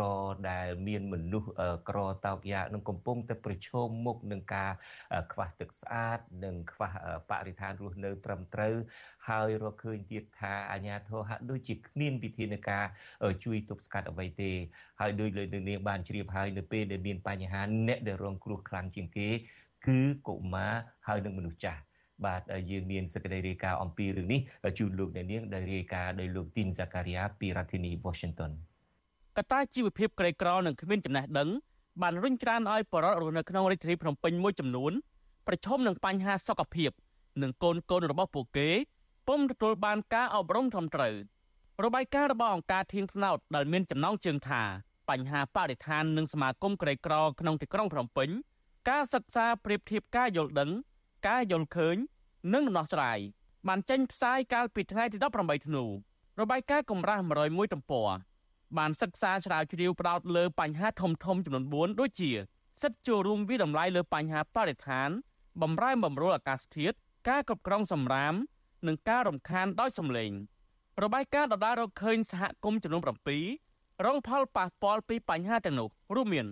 [0.51, 1.49] ដែលមានមនុស្ស
[1.89, 4.73] ក្រតោកយ៉ានឹងកំពុងតែប្រឈមមុខនឹងការ
[5.33, 6.91] ខ្វះទឹកស្អាត និងខ្វះ
[7.31, 8.75] បរិស្ថានរស់នៅត្រឹមត្រូវ
[9.29, 12.85] ហើយរកឃើញទៀតថាអាញាធរហាក់ដូចជាគ្មានវិធានការ
[13.45, 14.53] ជួយទប់ស្កាត់អ្វីទេ
[15.01, 19.29] ហើយដោយលើនាងបានជ្រាបហើយនៅពេលដែលមានបញ្ហាអ្នកដែលរងគ្រោះខ្លាំងជាងគេ
[19.87, 20.73] គឺកុមារ
[21.07, 21.81] ហើយនិងមនុស្សចាស់
[22.27, 24.41] បាទយើងមានសេចក្តីរាយការណ៍អំពីរឿងនេះ
[24.79, 28.51] ជូនលោកអ្នកនាងដែលរាយការណ៍ដោយលោកទីនហ្សាការីយ៉ាពីរដ្ឋធានី Washington
[29.37, 31.49] កត្តាជីវភាពក្រីក្រនិងគ្មានចំណេះដឹង
[32.03, 34.93] បានរុញច្រានឲ្យបរិវត្តរស់នៅក្នុងរាជធានីភ្នំពេញមួយចំនួន
[35.47, 36.91] ប្រឈមនឹងបញ្ហាសុខភាព
[37.43, 38.69] និងកូនកូនរបស់ពួកគេ
[39.29, 41.15] ពុំទទួលបានការអប់រំត្រឹមត្រូវ
[41.85, 44.63] របាយការណ៍របស់អង្គការធៀងថ្នោតដែលមានចំណងជើងថា
[45.11, 48.29] បញ្ហាបរិស្ថាននិងសមាគមក្រីក្រក្នុងទីក្រុងភ្នំពេញ
[48.89, 50.71] ការសិក្សាប្រៀបធៀបការយល់ដឹង
[51.27, 51.97] ការយល់ឃើញ
[52.55, 53.19] និងដំណោះស្រាយ
[53.69, 55.85] បានចេញផ្សាយកាលពីថ្ងៃទី18ធ្នូ
[56.41, 58.09] របាយការណ៍កម្រាស់101ទំព័រ
[58.79, 62.31] បានសិក្សាស្រាវជ្រាវផ្ដោតលើបញ្ហាធំធំចំនួន4ដូចជា
[62.83, 65.09] សិទ្ធិចូលរួមវិតម្លៃលើបញ្ហាបរិស្ថាន
[65.63, 66.97] បំរែបំរួលអាកាសធាតុ
[67.29, 68.35] ការគ្រប់គ្រងសម្រាម
[68.87, 70.31] និងការរំខានដោយសម្លេង
[71.03, 73.03] របាយការណ៍ដដែលរកឃើញសហគមន៍ចំនួន
[73.53, 76.47] 7រងផលប៉ះពាល់ពីបញ្ហាទាំងនោះរួមមាន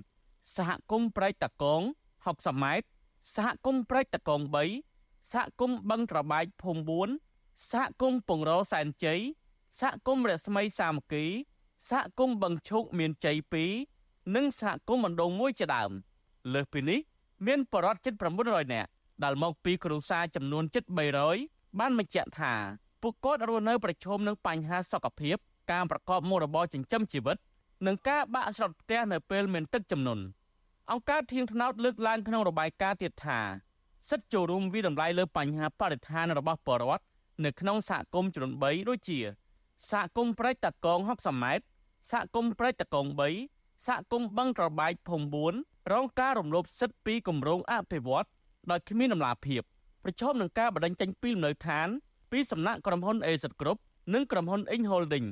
[0.57, 1.83] សហគមន៍ប្រែកតកង
[2.23, 2.87] 60ម៉ែត្រ
[3.35, 4.41] សហគមន៍ព្រែកតកង
[4.87, 6.81] 3សហគមន៍បឹងត្របែកភូមិ
[7.29, 9.21] 4សហគមន៍ពងរសែនជ័យ
[9.81, 11.25] សហគមន៍រស្មីសាមគ្គី
[11.91, 13.37] សហគមន៍បឹងឈូកមានជ័យ
[13.87, 15.91] 2និងសហគមន៍បណ្ដងមួយជាដើម
[16.53, 17.01] លើសពីនេះ
[17.47, 18.89] មានបរិវត្តជិត900នាក់
[19.25, 20.85] ដែលមកពីគ្រួសារចំនួនជិត
[21.31, 22.53] 300បានបញ្ជាក់ថា
[23.03, 25.37] ពួកគាត់រស់នៅប្រឈមនឹងបញ្ហាសុខភាព
[25.71, 27.37] ការប្រកបមុខរបរចិញ្ចឹមជីវិត
[27.87, 30.23] និងការបាក់ស្រុតផ្ទះនៅពេលមានទឹកជំនន់
[30.90, 33.40] អង្គការធៀងថ្នោតលើកឡើងក្នុងរបាយការណ៍ទៀតថា
[34.11, 37.05] សិទ្ធិចូលរួមវិតម្លៃលើបញ្ហាបរិស្ថានរបស់ពលរដ្ឋ
[37.45, 39.18] នៅក្នុងសហគមន៍ចំនួន3ដូចជា
[39.90, 41.64] សហគមន៍ព្រែកតកង60ម៉ែត្រ
[42.11, 43.07] សហគមន៍ព្រែកតកង
[43.47, 45.27] 3សហគមន៍បឹងត្របែកភូមិ
[45.59, 48.27] 4រងការរំលោភសិទ្ធិពីគម្រោងអភិវឌ្ឍ
[48.71, 49.62] ដោយគ្មានដំណាភាព
[50.05, 51.88] ប្រឈមនឹងការបដិញ្ញចេញពីលំនៅឋាន
[52.33, 53.79] ពីសំណាក់ក្រុមហ៊ុន AZ Group
[54.14, 55.27] និងក្រុមហ៊ុន Ing Holding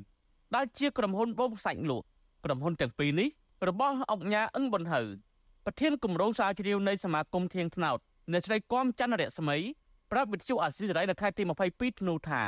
[0.54, 2.06] ដែលជាក្រុមហ៊ុនបូមខ្សាច់លក់
[2.44, 3.28] ក្រុមហ៊ុនទាំងពីរនេះ
[3.68, 5.00] របស់អង្គញាអឹងប៊ុនហៅ
[5.64, 7.98] ប្រធានគម្រោងស្រាវជ្រាវនៃសមាគមធៀងថ្នោត
[8.32, 9.56] អ្នកស្រីគំច័ន្ទរស្មី
[10.10, 11.42] ប្រាប់វិទ្យុអាស៊ីសេរីនៅខែទី
[11.72, 12.42] 22ធ្នូថា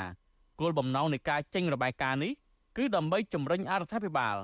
[0.61, 2.33] គោលបំណងនៃការចេញរបាយការណ៍នេះ
[2.77, 4.37] គឺដើម្បីជំរុញអរដ្ឋាភិបាល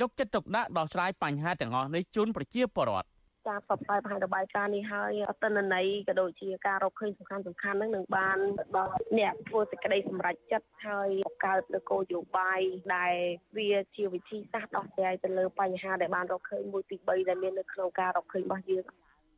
[0.00, 3.08] យកចិត្តទុកដាក់ដោះស្រាយបញ្ហាទាំងអស់នេះជូនប្រជាពលរដ្ឋ
[3.48, 8.38] ការផ្សព្វផ្សាយបង្ហាញរបាយការណ៍នេះហើយអត្តន័យក៏ដូចជាការរកឃើញសំខាន់សំខាន់ហ្នឹងនឹងបាន
[8.76, 12.60] ដល់អ្នកធ្វើសេចក្តីសម្រេចចិត្តហើយបង្កើតនូវគោលនយោបាយ
[12.96, 13.14] ដែល
[13.56, 18.84] វាជាវិធីសាស្ត្រដោះស្រាយទៅលើបញ្ហាដែលបានរកឃើញមួយទី3ដែលមាននៅក្នុងការរកឃើញរបស់យើង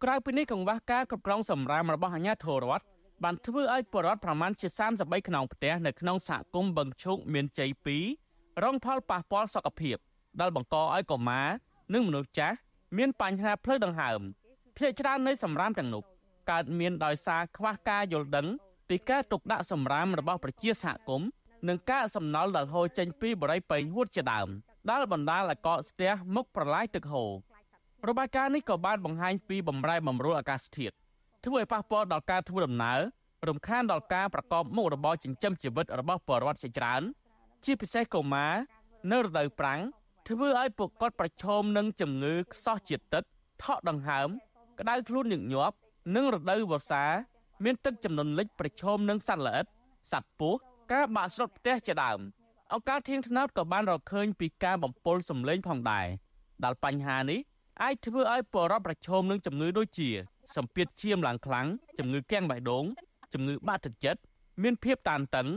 [0.05, 2.85] ក្រៅពីនេះកង្វះការគ្រប់គ្រងសម្រាមរបស់អាជ្ញាធររដ្ឋ
[3.25, 4.69] បានធ្វើឲ្យបរដ្ឋប្រមាណជា
[4.99, 7.71] 33ខ្នងផ្ទះនៅក្នុងសហគមន៍បឹងឈូកមានជ័យ
[8.17, 9.97] 2រងផលប៉ះពាល់សុខភាព
[10.41, 11.49] ដែលបង្កឲ្យកុមារ
[11.95, 12.57] និងមនុស្សចាស់
[12.97, 14.21] មានបញ្ហាផ្លូវដង្ហើម
[14.77, 16.03] ភ្នាក់ច្រើននៃសម្រាមទាំងនោះ
[16.51, 18.47] កើតមានដោយសារខ្វះការយល់ដឹង
[18.89, 21.29] ពីការទុកដាក់សម្រាមរបស់ប្រជាសហគមន៍
[21.69, 24.49] និងការសំណល់ដែលហូរចេញពីបរិយាពេញហួតជាដើម
[24.91, 27.31] ដែលបណ្ដាលឲ្យកកស្ទះមុខប្រឡាយទឹកហូរ
[28.09, 30.95] របាយការណ៍នេះក៏បានបង្ហាញពីបំរែបំរួលអាកាសធាតុ
[31.45, 33.01] ធ្វើឲ្យប៉ះពាល់ដល់ការធ្វើដំណើរ
[33.49, 37.03] រំខានដល់ការប្រកបមុខរបរចិញ្ចឹមជីវិតរបស់ប្រជាពលរដ្ឋជាច្រើន
[37.65, 38.53] ជាពិសេសកុមារ
[39.11, 39.81] នៅរដូវប្រាំង
[40.31, 43.25] ធ្វើឲ្យពួកគាត់ប្រឈមនឹងជំងឺខ្សោះជាតិទឹក
[43.63, 44.29] ថក់ដង្ហើម
[44.81, 45.77] ក្តៅខ្លួនញឹកញាប់
[46.15, 47.05] និងរដូវវស្សា
[47.65, 49.67] មានទឹកចំនួនលិចប្រឈមនឹងសត្វល្អិត
[50.13, 50.59] សត្វពស់
[50.93, 52.21] ការបាក់ស្រុតផ្ទះជាដើម
[52.73, 56.07] អង្គការធៀងថ្នោតក៏បានរកឃើញពីការបំពុលសម្លេងផងដែរ
[56.65, 57.41] ដែលបញ្ហានេះ
[57.83, 60.09] អាចធ្វើឲ្យពលរដ្ឋប្រឈមនឹងជំងឺដូចជា
[60.57, 61.67] សម្ពាធឈាមឡើងខ្លាំង
[61.99, 62.85] ជំងឺគាំងបេះដូង
[63.33, 64.21] ជំងឺបាក់ទឹកចិត្ត
[64.63, 65.49] មានភាពតានតឹង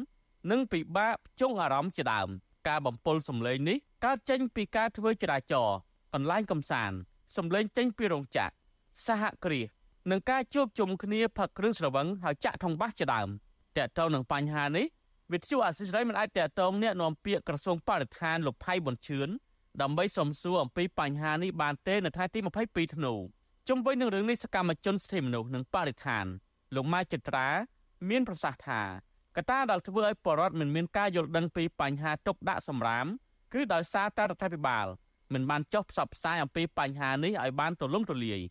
[0.51, 2.29] និងពិបាកចុងអារម្មណ៍ជាដើម
[2.67, 5.77] ការបំពុលសម្លេងនេះកើតចេញពីការធ្វើចរាចរណ៍
[6.13, 6.97] កន្លែងកំសាន្ត
[7.37, 8.53] សម្លេងចេញពីរោងចក្រ
[9.05, 9.67] សហគ្រាស
[10.11, 13.29] និងការជួបជុំគ្នាផឹកគ្រឿងស្រវឹងហើយចាក់ថងបាសជាដើម
[13.77, 14.85] តើតើនឹងបញ្ហានេះ
[15.31, 19.29] វិទ្យុអសិរ័យមិនអាចតតងអ្នកនាំពាក្យក្រសួងបរិស្ថានលោកផៃប៊ុនឈឿន
[19.81, 23.13] ដើម្បីសំសួរអំពីបញ្ហានេះបានទេនៅថ្ងៃទី22ធ្នូ
[23.67, 26.25] ជុំវិញនឹងរឿងនេះសកម្មជនសិទ្ធិមនុស្សនិងបរិស្ថាន
[26.75, 27.47] លោកម៉ែចត្រា
[28.09, 28.81] មានប្រសាសន៍ថា
[29.37, 33.05] កត្តាដែលធ្វើឲ្យបរដ្ឋមិនមានការយល់ដឹងពីបញ្ហាទុកដាក់សម្រាម
[33.53, 34.87] គឺដោយសារតែរដ្ឋាភិបាល
[35.33, 38.41] មិនបានចុះផ្សព្វផ្សាយអំពីបញ្ហានេះឲ្យបានទូលំទូលាយ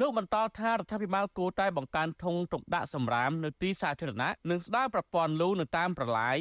[0.00, 6.36] លោកបន្តថារដ្ឋាភិបាលគួរតែបង្កើនធុងទុកដាក់សម្រាមនៅទីសាធារណៈនិងស្ដារប្រព័ន្ធលូនៅតាមប្រឡាយ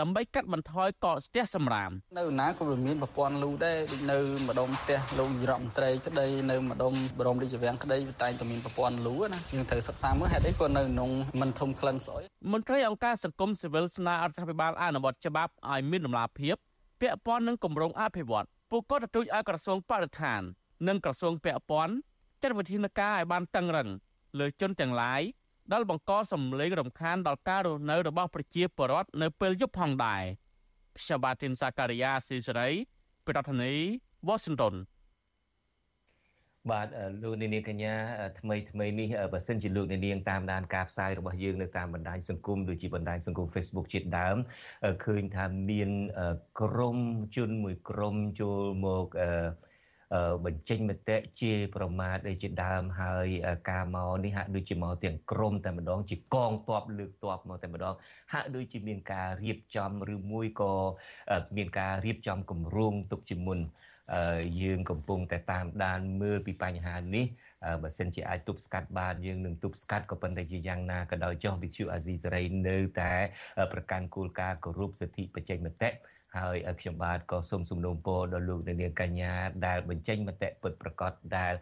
[0.00, 16.56] ដើម្បីកាត់បន្ថយកកស្ទះសម្រាមនៅណាក៏វាមានប្រព័ន្ធលូដែរដូចនៅម្ដុំផ្ទះលោកនាយរដ្ឋមន្ត្រីក្តីនៅម្ដុំបរមរាជវាំងក្តីវាតែងតែមានប្រព័ន្ធលូណាយើងត្រូវសិក្សាមើលហេតុអីក៏នៅក្នុងមិនធំក្លិនស្អុយមន្ត្រីអង្គការសង្គមស៊ីវិលស្នើរដ្ឋាភិបាលអនុវត្តច្បាប់ឲ្យមានដំណាភាព
[17.00, 20.40] ពាក់ព័ន្ធនឹងគម្រោងអភិវឌ្ឍពួកគាត់ទទូចឲ្យក្រសួងបរិស្ថាន
[20.88, 21.94] និងក្រសួងពាក់ព័ន្ធ
[22.42, 23.88] ចាត់វិធានការឲ្យបានតឹងរឹង
[24.38, 25.22] លើជនទាំងឡាយ
[25.72, 30.24] ដែលបង្កសម្លេងរំខានដល់ការរស់នៅរបស់ប្រជាពលរដ្ឋនៅពេលយប់ផងដែរ
[30.98, 32.70] ខ្ញុំបាទទីនសាការីយ៉ាស៊ីសេរី
[33.26, 33.84] ប្រធានាធិ
[34.28, 34.74] បតី Washington
[36.70, 36.88] បាទ
[37.22, 37.94] លោកនាងកញ្ញា
[38.40, 44.36] ថ្មីថ្មីនេះបើសិនជាលោកនាងតាមដានការផ្សាយរបស់យើងនៅតាមបណ្ដាញសង្គមដូចជាបណ្ដាញសង្គម Facebook ជាដើម
[45.04, 45.90] ឃើញថាមាន
[46.60, 46.98] ក្រុម
[47.36, 49.30] ជនមួយក្រុមចូលមកអឺ
[50.44, 53.26] បញ្ចេញមតិជាប្រមាថដូចជាដើមហើយ
[53.70, 57.94] ការមកនេះហាក់ដូចជាមកទាំងក្រមតែម្ដងជាកងទ័ពលើកទ័ពមកតែម្ដង
[58.32, 60.72] ហាក់ដូចជាមានការរៀបចំឬមួយក៏
[61.56, 63.60] មានការរៀបចំគម្រោងទុកជាមុន
[64.62, 67.24] យើងកំពុងតែតាមដានមើលពីបញ្ហានេះ
[67.82, 73.14] បើសិនជាអាចទប់ស្កាត់បានយើងនឹងទប់ស្កាត់ក៏ប៉ុន្តែជាយ៉ាងណាក៏ដោយចុះវិទ្យុអាស៊ីសេរីនៅតែ
[73.72, 75.90] ប្រកាន់គោលការណ៍គោរពសិទ្ធិបច្ចេកមតិ
[76.36, 79.32] ហើយខ្ញុំបាទក៏សូមសំណូមពរដល់លោកនាងកញ្ញា
[79.66, 81.54] ដែលបញ្ចេញមតិពិតប្រកបដែល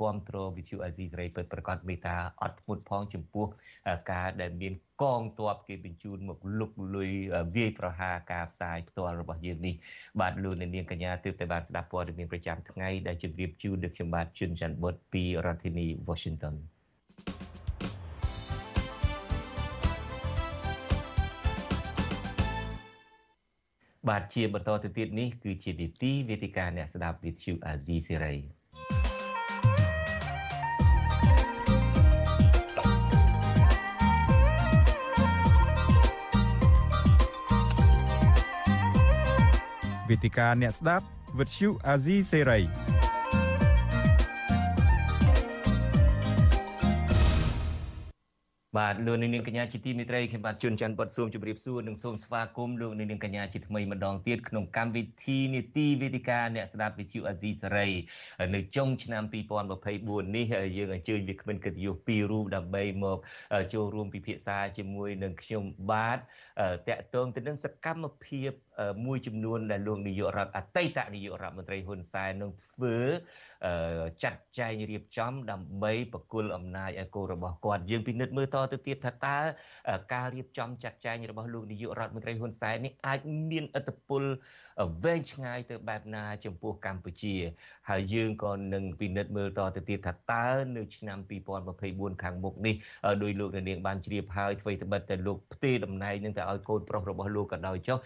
[0.00, 3.46] គ្រប់គ្រងវិទ្យុអាស៊ីសេរីពិតប្រកបមេត្តាអត់ធ្មត់ផងចំពោះ
[4.12, 7.10] ការដែលមានកងទ័ពគេបញ្ជូនមកលុកលុយ
[7.56, 9.74] វាយប្រហារការផ្សាយផ្ទាល់របស់យើងនេះ
[10.20, 16.54] បាទលោកនាងកញ្ញាទើបតែបានស្ដាប់ព័ត៌មានប្រចាំថ្ងៃដែលជម្រាបជូនដល់ខ្ញុំបាទជួនច័ន្ទបុតពីរដ្ឋធានី Washington
[24.08, 28.34] បាទជាបន្តទៅទៀតនេះគឺជានីតិវេទិកាអ្នកស្ដាប់វិទ្យុអាស៊ីសេរី
[40.08, 41.04] វេទិកាអ្នកស្ដាប់
[41.38, 42.99] វិទ្យុអា
[48.78, 57.88] បាទលោកនាងកញ្ញាជាទីមេត្រីខ្ញុំបាទជួនច័ន្ទបុតសូមជម្រាបសួរនិងសូមស្វាគមន៍លោកនាងកញ្ញាជាថ្មីម្ដងទៀតក្នុងកម្មវិធីនីតិវេទិកាអ្នកស្ដាប់វិទ្យុអាស៊ីសេរី
[58.54, 59.22] នៅចុងឆ្នាំ
[59.78, 60.44] 2024នេះ
[60.76, 63.18] យើងអញ្ជើញវាគ្មិនកិត្តិយសពីររូបដើម្បីមក
[63.74, 66.18] ចូលរួមពិភាក្សាជាមួយនឹងខ្ញុំបាទ
[66.88, 68.50] តកតងទៅនឹងសកម្មភាព
[69.06, 72.96] មួយចំនួនដែលលោកនាយករដ្ឋអតីតនាយករដ្ឋមន្ត្រីហ៊ុនសែននឹងធ្វើ
[74.22, 79.38] ចាត់ចែងរៀបចំដើម្បីបកគលអំណាចឲ្យកូនរបស់គាត់យើងពិនិត្យមើលតទៅទៀតថាតើ
[80.14, 83.20] ការរៀបចំចាត់ចែងរបស់លោកនាយករដ្ឋមន្ត្រីហ៊ុនសែននេះអាច
[83.50, 84.22] មានឥទ្ធិពល
[85.04, 87.34] វែងឆ្ងាយទៅបែបណា ចំពោះកម្ពុជា
[87.90, 90.46] ហើយយើងក៏នឹងពិនិត្យមើលតទៅទៀតថាតើ
[90.76, 91.18] នៅឆ្នាំ
[91.70, 92.74] 2024ខាងមុខនេះ
[93.22, 97.98] ដោយលោកនាងបានជ្រាបហើយអ្វីត្បិតតែលោកផ្ទេរតំណែងនឹងទៅឲ្យកូនប្រុសរបស់លោកក៏ដោយចុះ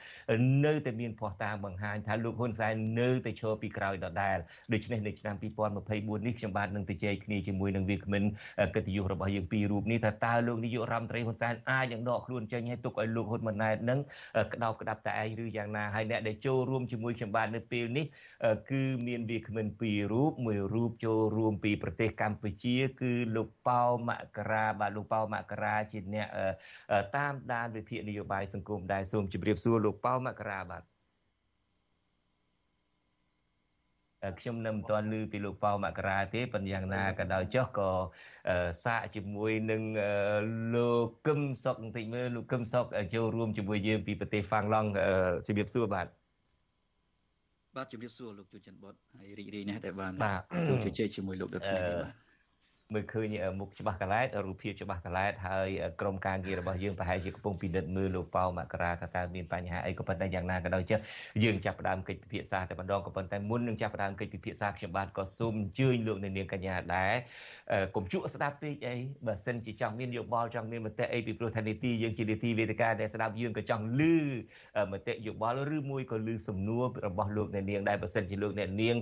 [0.65, 4.39] នៅតែមានភ័ស្តុតាងបង្ហាញថាលោកហ៊ុនសែននៅតែឈរពីក្រោយដដែល
[4.73, 8.23] ដូច្នេះនៅឆ្នាំ2024នេះខ្ញុំបាទនឹងទៅជែកគ្នាជាមួយនឹងវាគ្មិន
[8.75, 13.99] កិត្តិយសរបស់យើងពីររូបនេះថាតើលោកនាយករដ្ឋមន្ត្រីហ៊ុនសែនអាចនឹងដកខ្លួនចេញឲ្យទុកឲ្យលោកហ៊ុនម៉ាណែតនឹង
[14.53, 18.07] ក្តោបក្តាប់តែឯងឬយ៉ាងណាហើយអ្នកដែលចូលរួមជាមួយខ្ញុំបាទនៅពេលនេះ
[18.71, 26.29] គឺមានវាគ្មិនពីររូបមួយរូបចូលរួមពីប្រទេសកម្ពុជា គឺលោកប៉ៅមករាបាទលោកប៉ៅមករាជាអ្នក
[27.17, 30.85] តាមដានវិភាគនយោបាយសង្គមដែរសូមជម្រាបសួរលោកប៉ៅមករាបាទ
[34.41, 37.91] ខ្ញុំនៅមិនទាន់ឮពីលោកប៉ៅមករាទេប៉ុន្តែយ៉ាងណាក៏ដោយចុះក៏
[38.85, 39.83] សាកជាមួយនឹង
[40.75, 44.89] លោកកឹមសុកបន្តិចមើលលោកកឹមសុកចូលរួមជាមួយយើងពីប្រទេសហ្វាំងឡង់
[45.47, 46.07] ជម្រាបសួរបាទ
[47.77, 50.13] បាទជម្រាបសួរលោកជួនច័ន្ទបុតហើយរីករាយណាស់ដែលបាន
[50.69, 52.24] ជួបជជែកជាមួយលោកដថ្ងៃនេះបាទ
[52.95, 53.27] មើលឃើញ
[53.61, 55.69] មុខច្បាស់កឡែតរូបភាពច្បាស់កឡែតហើយ
[56.01, 60.99] ក្រុមការងាររបស់យើងប្រហែលជាកំពុងពិនិត្យមើលលោកប៉ៅមករាថាតើមានបញ្ហាអីក៏ប៉ុន្តែយ៉ាងណាក៏ដោយចុះ
[61.45, 67.15] យើងចាប់ផ្ដើមកិច្ចពិភាក្សាតែម្ដងក៏ប៉ុន្តែមុននឹងចាប់ផ្ដើមកិច្ចពិភាក្សាខ្ញុំបាទក៏សូមអញ្ជើញលោកអ្នកនាងកញ្ញាដែរ
[67.95, 68.95] កុំជក់ស្ដាប់ពេកអី
[69.27, 74.17] បើសិនជាចង់មានយោបល់ចង់មានមតិអីពីព្រោះថានីតិយើងជានីតិវេទិកាដែលស្ដាប់យើងក៏ចង់លឺ
[74.93, 78.97] មតិយោបល់ឬមួយក៏លឺសំណួររបស់លោកអ្នកនាងដែរបើសិនជាលោកអ្នកនាង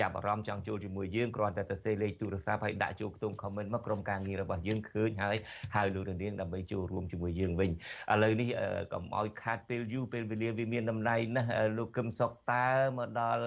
[0.00, 5.36] ចាប់អារម្មណ៍ចង់ចូលជាមួយយើងគ្រាន់តែទៅសេលេខទូរស័ព្ទហើយដាក់ចូលខ្ទង់ comment មកក្រុមការងាររបស់យើងឃើញហើយ
[5.74, 8.48] ហៅលោកនាងដើម្បីចូលរួមជាមួយយើងវិញឥឡូវនេះ
[8.92, 13.44] កុំឲ្យខាតពេលយូរពេលវេលាវាមានតម្លៃណាស់លោកកឹមសុកតើមកដល់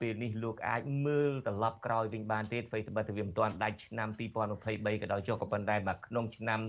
[0.00, 6.60] ពេលនេះលោកអាចមើលត្រឡប់ក្រោយវិញបានទេអ្វីត្បិតតែវាមិនទាន់ដាច់ឆ្នាំ2023ក៏ដោយចុះក៏ប៉ុន្តែមកក្នុងឆ្នាំ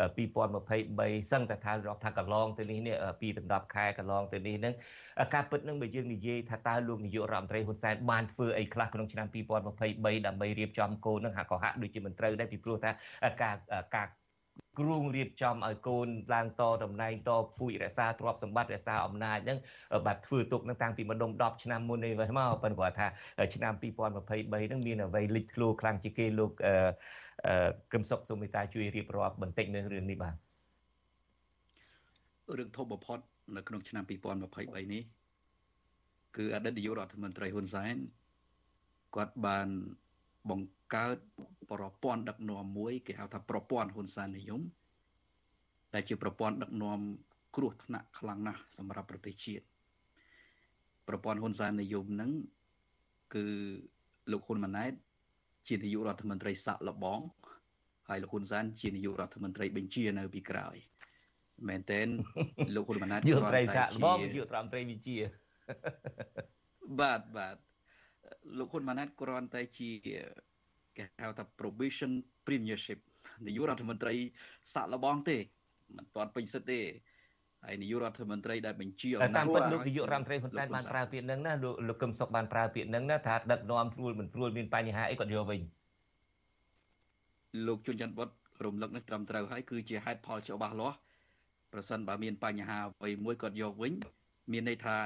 [0.00, 4.74] 2023សឹងតែថារាប់ថាកន្លងទៅនេះនេះពីដណ្ដប់ខែកន្លងទៅនេះនឹង
[5.34, 12.90] ការពិតនឹងបើយើងនិយាយថាតើលោកនាយករដ្ឋមន្ត្រីហ៊ុនសែនបានធ្វើអីខ្លះក្នុងឆ្នាំ2023ដើម្បីរៀបចំគោលនឹងហាក់ក៏ហាក់ដូចជាមិនត្រូវដែរពីព្រោះថា
[13.42, 13.56] ការ
[13.96, 14.08] ការ
[14.78, 19.58] គ្រូងរៀបចំឲ្យកូនឡើងតតំណែងតពូជរក្សាទ្រព្យសម្បត្តិរក្សាអំណាចហ្នឹង
[20.06, 23.06] បាទធ្វើទុកនឹងតាំងពីម្ដុំ10ឆ្នាំមុននេះមកប៉ុន្តែគាត់ថា
[23.54, 26.52] ឆ្នាំ2023ហ្នឹងមានអ្វីលេចធ្លោខ្លាំងជាងគេលោក
[27.92, 30.34] កឹមសុខសូមមេត្តាជួយរៀបរាប់បន្តិចនៅរឿងនេះបាទ
[32.58, 33.18] រឿងធំបំផុត
[33.56, 35.02] នៅក្នុងឆ្នាំ2023នេះ
[36.36, 37.96] គឺអតីតនាយករដ្ឋមន្ត្រីហ៊ុនសែន
[39.14, 39.68] គាត់បាន
[40.50, 41.18] បង្កើត
[41.70, 44.62] ប្រព័ន្ធដឹកនាំមួយគេហៅថាប្រព័ន្ធហ៊ុនសែននិយម
[45.94, 47.00] ដែលជាប្រព័ន្ធដឹកនាំ
[47.56, 49.64] គ្រោះថ្នាក់ខ្លាំងណាស់សម្រាប់ប្រទេសជាតិ
[51.08, 52.30] ប្រព័ន្ធហ៊ុនសែននិយមហ្នឹង
[53.34, 53.44] គឺ
[54.32, 54.92] លោកហ៊ុនម៉ាណែត
[55.68, 57.20] ជានាយករដ្ឋមន្ត្រីសាក់លបង
[58.08, 60.76] ហើយលោកហ៊ុនសែនជានាយករដ្ឋមន្ត្រីបញ្ជានៅពីក្រោយ
[61.68, 62.08] មែនតែន
[62.74, 65.16] លោកហ៊ុនម៉ាណែតយុត្រីសាក់លបងយុរដ្ឋមន្ត្រីវិជា
[67.00, 67.56] បាទបាទ
[68.58, 70.14] លោកហ៊ុនម៉ាណែតគ្រាន់តែជាគេ
[71.22, 72.12] ហៅថា probation
[72.46, 73.00] premiership
[73.46, 74.14] នាយករដ្ឋមន្ត្រី
[74.74, 75.38] សាក់លបងទេ
[75.96, 76.80] មិនទាន់ពេញសិទ្ធទេ
[77.64, 85.60] ហើយនាយករដ្ឋមន្ត្រីដែលបញ្ជាអំណាចតាមពិតលោកនាយករដ្ឋមន្ត្រីហ៊ុនសែនបានប្រើពាក្យហ្នឹងណាលោកលោកកឹមសុខបានប្រើពាក្យហ្នឹងណាថាដឹកនាំស្រួលមិនស្រួលមានបញ្ហាអីគាត់យកវិញ
[87.66, 88.28] លោកជួនច័ន្ទបុត
[88.64, 90.96] រំលឹកនេះត្រឹមត្រូវហើយគឺជាហេតុផលច្បាស់លាស់
[91.72, 93.92] ប្រសិនបើមានបញ្ហាអ្វីមួយគាត់យកវិញ
[94.52, 94.96] មានន័យថា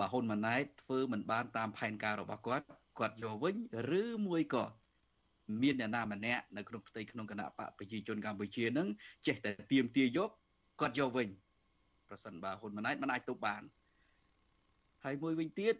[0.00, 2.64] បើហ៊ុនម៉ាណែតធ្វើមិនបានតាមផែនការរបស់គាត់
[2.98, 3.54] គាត់យកវិញ
[4.00, 4.64] ឬមួយក៏
[5.62, 8.88] មានអ្នកណាម្នាក់នៅក្នុងផ្ទៃក្នុងគណៈបកប្រជាជនកម្ពុជានឹង
[9.26, 10.30] ចេះតែទៀមទាយក
[10.80, 11.28] គាត់យកវិញ
[12.10, 13.62] ប្រសិនបើហ៊ុនម៉ាណែតមិនអាចទប់បាន
[15.04, 15.74] ហើយមួយវិញទៀត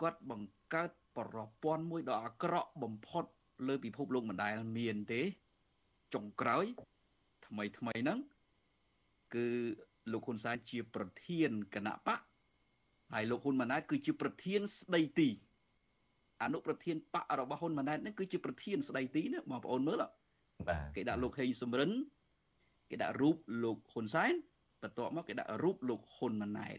[0.00, 3.24] គាត់បង្កើតប្រព័ន្ធមួយដ៏អាក្រក់បំផុត
[3.68, 5.22] លើពិភពលោកមិនដែលមានទេ
[6.14, 6.64] ចុងក្រោយ
[7.46, 8.18] ថ្មីថ្មីហ្នឹង
[9.34, 9.46] គឺ
[10.12, 12.20] លោកហ៊ុនសែនជាប្រធានគណៈបក
[13.12, 15.28] ហើយលោកហ៊ុនម៉ាណែតគឺជាប្រធានស្ដីទី
[16.42, 20.02] អនុប្រធានបករបស់ហ៊ុនម៉ាណែតនេះគឺជាប្រធានស្ដីទីណាបងប្អូនមើល
[20.68, 21.90] បាទគេដាក់លោកហេងសំរិន
[22.90, 24.34] គេដាក់រូបលោកហ៊ុនសែន
[24.84, 26.78] បន្ទាប់មកគេដាក់រូបលោកហ៊ុនម៉ាណែត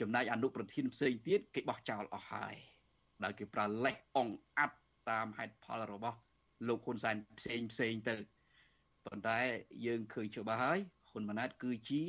[0.00, 2.54] ចំណែកអនុប្រធានផ្សេងទៀតគេបោះចោលអស់ហើយ
[3.24, 4.78] ដោយគេប្រើលេសអងអាត់
[5.10, 6.18] តាមហេតុផលរបស់
[6.68, 8.16] លោកហ៊ុនសែនផ្សេងផ្សេងទៅ
[9.06, 9.38] ប៉ុន្តែ
[9.86, 10.78] យើងឃើញច្បាស់ហើយ
[11.10, 12.02] ហ៊ុនម៉ាណែតគឺជា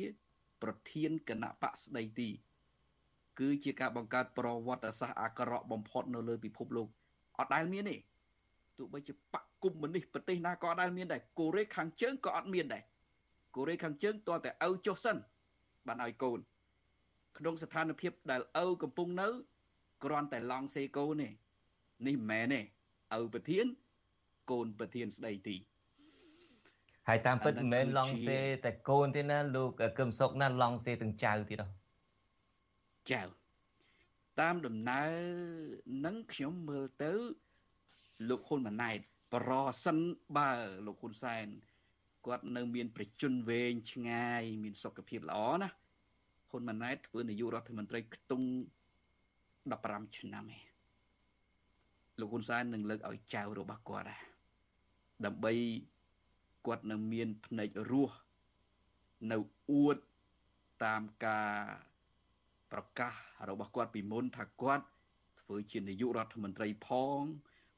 [0.62, 2.30] ប្រធានគណៈបកស្ដីទី
[3.40, 6.88] គឺជាការបង្កើតប្រវត្តិសាស្ត្រអាក្រក់បំផុតនៅលើពិភពលោក
[7.38, 7.96] អត់ដែលមានទេ
[8.78, 12.82] ទោះបីជាបកគុំមនេះប្រទេសណាក៏អត់ដែលមានដែរកូរ៉េខាងជើងក៏អត់មានដែរ
[13.56, 15.16] កូរ៉េខាងជើងតើតែឪចុះសិន
[15.86, 16.38] បានឲ្យកូន
[17.38, 19.28] ក្នុងស្ថានភាពដែលឪកំពុងនៅ
[20.04, 21.28] គ្រាន់តែឡង់សេកូនទេ
[22.06, 22.60] នេះមិនមែនទេ
[23.18, 23.66] ឪប្រធាន
[24.50, 25.56] កូនប្រធានស្ដីទី
[27.08, 31.68] ហើយតាមពិតមិនមែនឡង់សេតែកូនទេណាលោកកឹមសុកណាឡង់សេទាំងចៅទៀតហ៎
[33.10, 33.22] ចៅ
[34.40, 35.12] តាមដំណើរ
[36.04, 37.12] នឹងខ្ញុំមើលទៅ
[38.28, 38.98] លោកហ៊ុនម៉ាណែត
[39.34, 39.50] ប្រ
[39.84, 39.98] សិន
[40.36, 40.52] បើ
[40.86, 41.46] លោកហ៊ុនសែន
[42.26, 45.68] គាត់នៅមានប្រជជនវែងឆ្ងាយ មានសុខភាពល្អណា
[46.50, 48.48] ហ៊ុនម៉ាណែតធ្វើនាយករដ្ឋមន្ត្រីខ្ទង់
[49.32, 50.64] 15ឆ្នាំឯង
[52.20, 54.22] លោកហ៊ុនសែននឹងលើកឲ្យចៅរបស់គាត់ដែរ
[55.26, 55.52] ដើម្បី
[56.66, 58.16] គាត់នៅមានភ្នែករស់
[59.30, 59.36] នៅ
[59.70, 59.96] អួត
[60.84, 61.52] តាមការ
[62.72, 63.12] ប្រកាស
[63.48, 64.86] របស់គាត់ពីមុនថាគាត់
[65.40, 67.20] ធ្វើជានាយករដ្ឋមន្ត្រីផង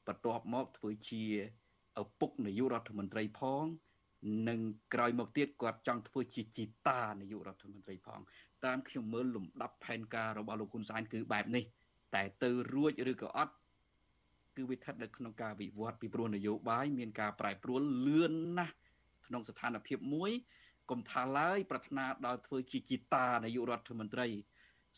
[0.07, 1.23] បន្ទាប់មកធ្វើជា
[2.01, 3.65] ឪពុកនាយករដ្ឋមន្ត្រីផង
[4.47, 4.59] និង
[4.93, 8.21] ក្រោយមកទៀតគាត់ចង់ធ្វើជាជីតានាយករដ្ឋមន្ត្រីផង
[8.65, 11.63] តាមខ្ញុំមើលលំដាប់ផែនការរបស់លោកហ៊ុនសែនគឺបែបនេះ
[12.15, 13.53] តែទៅរួចឬក៏អត់
[14.55, 18.73] គឺវាស្ថិតនៅក្នុងការវិវត្តពីព្រោះនយោបាយមានការប្រែប្រួលលឿនណាស់
[19.27, 20.31] ក្នុងស្ថានភាពមួយ
[20.89, 24.27] កុំថាឡើយប្រាថ្នាដល់ធ្វើជាជីតានាយករដ្ឋមន្ត្រី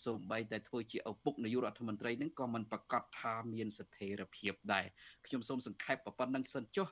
[0.06, 4.86] សូម្បីតែធ្វើជាឪពុកនាយករដ្ឋមន្ត្រីនឹងក៏មិនប្រកាសថាមានស្ថិរភាពដែរ
[5.26, 6.88] ខ្ញុំសូមសង្ខេបប៉ុណ្្នឹងសិនចុះ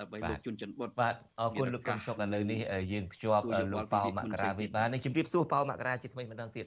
[0.00, 2.60] ដើម្បីលោកជុនច័ន្ទបុតបាទអរគុណលោកកឹមសុខឥឡូវនេះ
[2.92, 6.66] យើងភ្ជាប់លោកប៉ៅមករាវិបានជម្រាបសួរប៉ៅមករាជាថ្មីម្ដងទៀត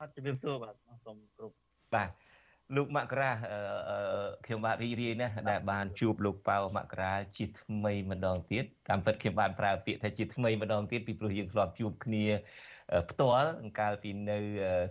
[0.00, 0.74] អត់ជម្រាបសួរបាទ
[1.04, 1.54] សូមគ្រប់
[1.94, 2.10] បាទ
[2.76, 3.30] លោកមករា
[4.46, 12.24] ខ្ញុំបាទរីករាយណាស់ដែលបានជួបលោកប៉ៅមករាជាថ្មីម្ដងទៀតតាមពិតខ្ញុំបានប្រើពាក្យថាជាថ្មីម្ដងទៀតពីព្រោះយើងធ្លាប់ជួបគ្នា
[13.10, 13.50] ផ្ទាល់
[13.80, 14.38] កាលពីនៅ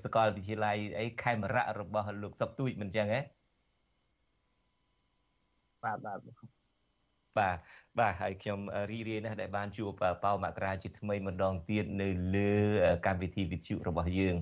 [0.04, 3.22] សាកលវិទ្យាល័យអីខេមរៈរបស់លោកសុកទួយមិនចឹងហ៎
[5.84, 7.58] បាទបាទបាទ
[8.00, 8.60] បាទហើយខ្ញុំ
[8.92, 12.54] រីករាយណាស់ដែលបានជួបប៉ៅមករាជាថ្មីម្ដងទៀតនៅលើ
[13.06, 14.36] កម្មវិធីវិទ្យុរបស់យើង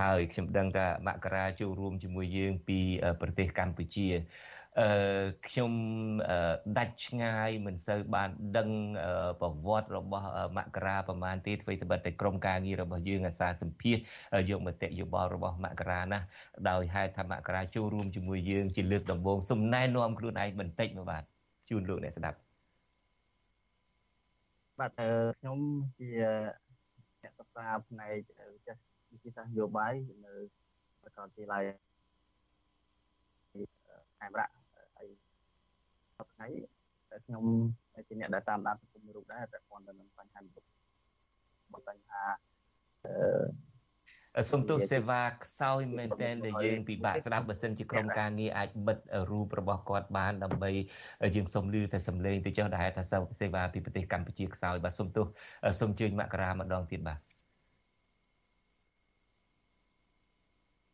[0.00, 2.80] ហើយខ្ញុំដឹងថាមករាចូលរួមជាមួយយើងពី
[3.20, 4.06] ប្រទេសកម្ពុជា
[4.80, 4.88] អឺ
[5.48, 5.72] ខ្ញុំ
[6.78, 8.68] ដាច់ឆ្ងាយមិនសូវបានដឹង
[9.40, 10.26] ប្រវត្តិរបស់
[10.58, 13.96] មករាប្រមាណទេធ្វើត្បិតតែក្រុមការងាររបស់យើងអាសាសម្ភាស
[14.50, 16.18] យកមតិយោបល់របស់មករាណា
[16.70, 21.22] ដោយហេតុថាមករាចូលរួមជាមួយយើងជាលើកដំបូងសំណែនាំខ្លួនឯងបន្តិចមកបាទ
[21.68, 22.38] ជូនលោកអ្នកស្ដាប់
[24.78, 24.92] បាទ
[25.38, 25.58] ខ្ញុំ
[25.98, 26.10] ជា
[27.22, 28.18] អ្នកសិក្សាផ្នែក
[28.52, 28.74] វិទ្យា
[29.12, 29.92] វិទ្យាសាស្ត្រនយោបាយ
[30.26, 30.34] នៅ
[31.02, 31.62] សាកលវិទ្យាល័យ
[34.20, 34.57] ខេមរៈហើយ
[36.18, 36.66] សប្តាហ៍
[37.10, 37.44] តែខ្ញុំ
[38.08, 42.22] ជាអ្នកដែលតាមដានសង្គមរូបដែរតែព័ន្ធទៅនឹងបញ្ហាមុខបញ្ហា
[44.36, 48.98] អឺសំទោសសេវាខ្សោយមែនទែនដែលយើងពិបាកស្ដាប់បើសិនជាក្រុមការងារអាចបិទ
[49.30, 50.70] រូបរបស់គាត់បានដើម្បី
[51.36, 53.02] យើងសុំលឺតែសំឡេងទៅចុះដែលថា
[53.40, 55.26] សេវាពីប្រទេសកម្ពុជាខ្សោយបាទសំទោស
[55.80, 57.18] សូមជើញមករាម្ដងទៀតបាទ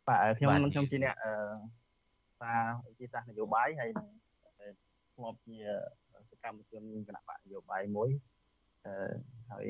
[0.09, 1.33] បាទខ្ញុំខ្ញុំជាអ្នកអឺ
[2.41, 4.09] សារវិទ្យាសាស្ត្រនយោបាយហើយនឹង
[5.15, 5.57] ធ្លាប់ជា
[6.31, 8.11] សកម្មជនគណៈបកនយោបាយមួយ
[8.87, 8.95] អឺ
[9.51, 9.67] ហើយ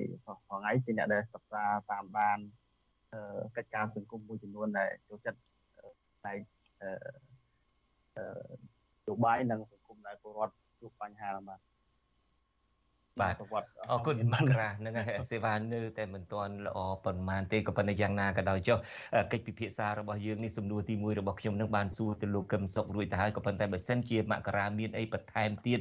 [0.48, 2.38] ថ្ងៃជាអ្នកដែលសិក្សាតាមដាន
[3.12, 5.40] អឺកិច្ចការសង្គមមួយចំនួនដែលចូលចិត្ត
[6.18, 6.38] ផ្នែក
[6.82, 6.90] អឺ
[8.16, 8.24] អឺ
[8.56, 11.60] នយោបាយនិងសង្គមដែលពលរដ្ឋជួបបញ្ហាបាទ
[13.20, 13.34] បាទ
[13.90, 14.94] អរគុណមករានឹង
[15.30, 18.78] សេវានៅតែមិនទាន់ល្អប៉ុន្មានទេក៏ប៉ុន្តែយ៉ាងណាក៏ដោយចុះ
[19.32, 25.80] កិច្ចពិភាក្សារបស់យើងនេះសំណួរទី1របស់ខ្ញុំនឹងបានសួរទៅលោកកឹមសុខរួចទៅហើយក៏ប៉ុន្តែបើសិនជាមករាមានអីបន្ថែមទៀត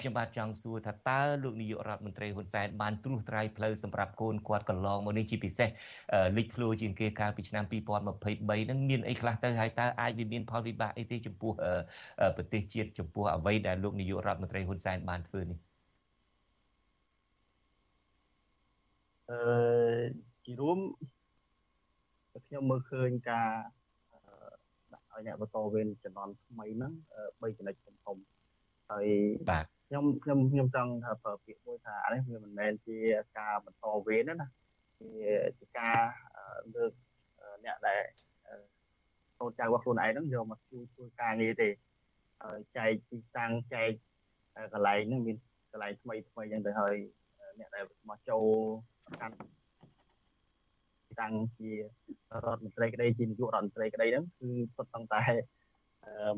[0.00, 5.68] ខ្ញុំបាទចង់សួរថាតើលោកនាយករដ្ឋមន្ត្រីហ៊ុនសែនបានត្រួសត្រាយផ្លូវសម្រាប់កូនគាត់កន្លងមកនេះជាពិសេស
[6.36, 7.64] លេចធ្លោជាងគេកាលពីឆ្នាំ
[8.06, 11.52] 2023នឹងមានអីខ្លះទៅហើយតើអាចវាមានផលវិបាកអីទេចំពោះ
[12.36, 15.65] ប្រទេសជាតិចំពោះអ្វីដែលលោកនាយករដ្ឋមន្ត្រីហ៊ុនសែនបានធ្វើនេះ
[19.30, 19.38] អឺ
[20.44, 20.78] ជារួម
[22.46, 23.50] ខ្ញុំមើលឃើញការ
[24.92, 26.92] ដាក់ឲ្យអ្នកបន្តវេនចំនួនថ្មីហ្នឹង
[27.40, 28.16] 3ចំណុចធំធំ
[28.90, 29.06] ហើយ
[29.50, 32.96] បាទខ្ញុំខ្ញុំខ្ញុំចង់ថាប្រើពាក្យមួយថាអានេះវាមិនមែនជា
[33.38, 34.48] ការបន្តវេនទេណា
[35.00, 35.10] ជា
[35.58, 35.98] ជាការ
[36.74, 36.92] លើក
[37.64, 38.02] អ្នកដែល
[39.38, 41.68] កូនចៅរបស់ខ្លួនឯងហ្នឹងយកមកជួយធ្វើការងារទេ
[42.42, 43.90] ហើយចែកទីតាំងចែក
[44.72, 45.36] កន្លែងហ្នឹងមាន
[45.72, 46.94] កន្លែងថ្មីថ្មីអញ្ចឹងទៅហើយ
[47.58, 48.46] អ្នកដែលមកចូល
[49.20, 49.34] កាន់
[51.20, 51.78] តាំងជារ
[52.54, 55.22] ដ្ឋមន្ត្រីក្តីជានាយករដ្ឋមន្ត្រីក្តីហ្នឹងគឺសុទ្ធតាំងតែ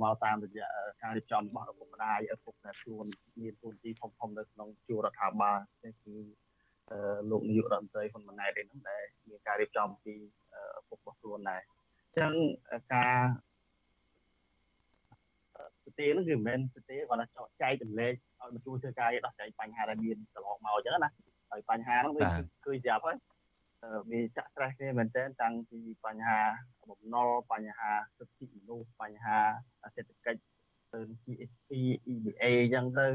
[0.03, 0.69] មកតាមរយៈ
[1.03, 3.07] ការរៀបចំរបស់ឪពុកម្ដាយឪពុកដែលខ្លួន
[3.41, 6.15] មានទូនទីធំធំនៅក្នុងជួររដ្ឋាភិបាលនេះគឺ
[7.31, 10.15] លោកនាយករដ្ឋមន្ត្រីហ៊ុនម៉ាណែតហ្នឹងដែលមានការរៀបចំពី
[10.79, 11.63] ឪពុករបស់ខ្លួនដែរ
[12.05, 12.33] អញ្ចឹង
[12.95, 13.17] ការ
[15.85, 21.11] ស្ទេហ្នឹងគឺមិនមែនស្ទេគាត់ថាចែកចម្លែកឲ្យមកជួយធ្វើការដោះស្រាយបញ្ហាដែលមានកន្លងមកអញ្ចឹងណា
[21.51, 22.31] ហើយបញ្ហាហ្នឹងវា
[22.65, 23.19] គឺស្រាប់ហើយ
[24.11, 26.41] វាចាក់ស្រេះគ្នាមែនទែនតាំងពីបញ្ហា
[26.91, 29.39] បំណុលបញ្ហាសិទ្ធិមនុស្សបញ្ហា
[29.97, 30.41] សេដ្ឋកិច្ច
[30.93, 31.71] ទៅ GSP
[32.13, 33.07] EBA អញ្ចឹងទៅ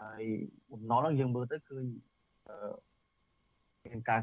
[0.00, 0.22] ហើយ
[0.72, 1.78] បំណុលហ្នឹងយើងមើលទៅគឺ
[3.84, 4.20] មានការ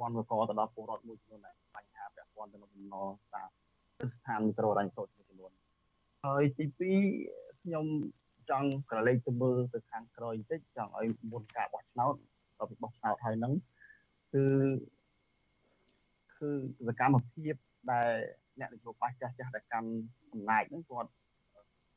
[0.00, 3.48] វណ្ណកទៅដល់ពលរដ្ឋមួយចំនួនដែរបញ្ហាពាក់ព័ន្ធទៅនឹងបំណុលតាម
[4.12, 5.50] ស្ថានមីក្រូរ៉ាញ់តូចមួយចំនួន
[6.24, 6.64] ហើយទី
[7.18, 7.86] 2ខ្ញុំ
[8.50, 12.29] ចង់ក្រឡេកទៅមើលទៅខាងក្រោយបន្តិចចង់ឲ្យមុនការបោះឆ្នោតដល់
[12.70, 13.52] ពីបោះឆ្នោតហើយហ្នឹង
[14.32, 14.44] គឺ
[16.38, 16.50] គឺ
[16.86, 17.54] សកម្មភាព
[17.90, 18.08] ដែល
[18.60, 19.88] អ្នកនយោបាយចាស់ចាស់ដែលកាន់
[20.32, 21.10] អំណាចហ្នឹងគាត់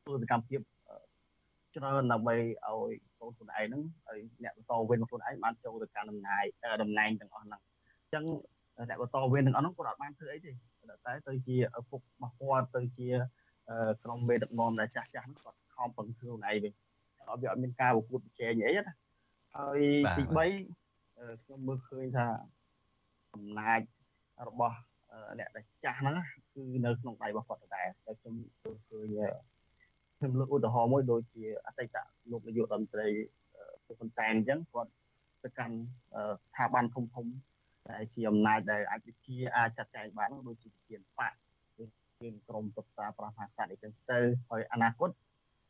[0.04, 0.60] ធ្វើសកម្មភាព
[1.76, 6.46] ច្រើនដើម្បីឲ្យកូនខ្លួនឯងហ្នឹងឲ្យអ្នកបន្តវេនខ្លួនឯងបានចូលទៅកាន់តំណែង
[6.84, 8.24] តំណែងទាំងអស់ហ្នឹងអញ្ចឹង
[8.90, 10.52] អ្នកបន្តវេនទាំងអស់ហ្នឹងគាត់អត់បានធ្វើអីទេ
[11.06, 13.08] តែទៅជាឪពុករបស់គាត់ទៅជា
[14.04, 16.74] ក្រុមមេដឹកនាំដែលចាស់ចាស់ហ្នឹងគាត់ខំប្រឹងខ្លួនឯងវិញ
[17.30, 18.94] អត់វាអត់មានការប្រកួតប្រជែងអីណា
[19.58, 19.80] ហើយ
[20.18, 22.28] ទី3ខ្ញុំមើលឃើញថា
[23.34, 23.82] អំណាច
[24.48, 24.78] របស់
[25.40, 26.16] អ្នកដែលចាស់ហ្នឹង
[26.54, 29.08] គឺនៅក្នុងដៃរបស់គាត់ដដែលតែខ្ញុំឃើញ
[30.18, 31.98] ខ្ញុំលើកឧទាហរណ៍មួយដូចជាអតីត
[32.32, 33.08] លោកនាយករដ្ឋមន្ត្រី
[33.88, 34.92] លោកហ៊ុនសែនអញ្ចឹងគាត់
[35.44, 35.76] ទៅកាន់
[36.46, 37.28] ស្ថាប័នធំធំ
[37.90, 41.34] ដែលជាអំណាចដែលអាចវិជាអាចចាត់ចែងបានដូចជាជាបក
[42.22, 45.10] មានក្រមប្រឹក្សាប្រហាស័តអីចឹងទៅហើយអនាគត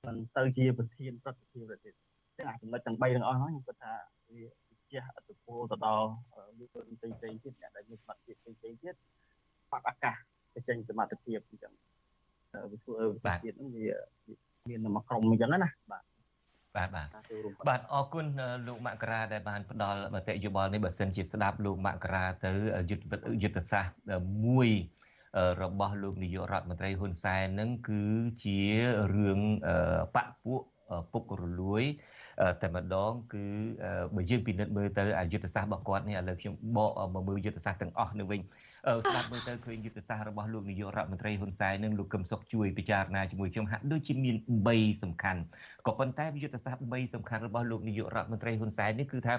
[0.08, 1.94] នឹងទៅជាប្រធានប្រតិភិប្រទេស
[2.38, 3.94] ចឹងអាចំណុចទាំង3ទាំងអស់ហ្នឹងខ្ញុំគិតថា
[4.36, 4.46] វា
[4.92, 6.08] ជះឥទ្ធិពលទៅដល់
[6.60, 8.96] យុវជនផ្សេងផ្សេងទៀតអ្នកដែលមានសមត្ថភាពផ្សេងផ្សេងទៀត
[9.72, 10.16] បាត់ឱកាស
[10.54, 11.74] ទៅចេញសមត្ថភាពអញ្ចឹង
[12.72, 13.86] វាធ្វើឲ្យប្រទេសហ្នឹងវា
[14.70, 15.60] មានមកក្រុមអញ្ចឹងណា
[15.92, 16.04] បាទ
[16.76, 17.08] បាទបាទ
[17.68, 18.26] បាទអរគុណ
[18.68, 22.52] លោកមករាដែលបានផ្ដល់មតិយោបល់នេះបើសិនជាស្ដាប់លោកមករាទៅ
[22.90, 23.06] យុទ្ធ
[23.44, 24.16] យុទ្ធសាស្ត្រ
[24.46, 24.70] មួយ
[25.62, 28.04] របស់លោកនាយករដ្ឋមន្ត្រីហ៊ុនសែននឹងគឺ
[28.44, 28.60] ជា
[29.16, 29.40] រឿង
[30.16, 30.62] បពពួក
[31.12, 31.84] ពុករលួយ
[32.62, 33.46] តែម្ដងគឺ
[34.16, 38.42] បើយើងពិនិត្យមើលទៅអាយុទ្ធសាស្ត្ររបស់គាត់នេះឥឡូវខ្ញុំបកមកមើលយុទ្ធសាស្ត្រទាំងអស់នេះវិញ
[39.06, 44.36] ស្ដាប់មើលទៅឃើញយុទ្ធសាស្ត្ររបស់លោកនាយករដ្ឋមន្ត្រីហ៊ុនសែននិងលោកកឹមសុខជួយពិចារណាជាមួយខ្ញុំហាក់ដូចជាមាន
[44.70, 45.40] 3សំខាន់
[45.88, 49.36] ក៏ប៉ុន្តែយុទ្ធសាស្ត្រ3សំខាន់របស់លោកនាយករដ្ឋមន្ត្រីហ៊ុនសែននេះគឺថា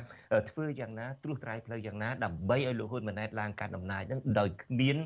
[0.50, 4.96] ធ្វើយ៉ាងណាត្រួសត្រាយផ្លូវយ៉ាងណាដើម្បីឲ្យលោកហ៊ុនម៉ាណែតឡើងកាន់អំណាចនឹងដោយគ្មាន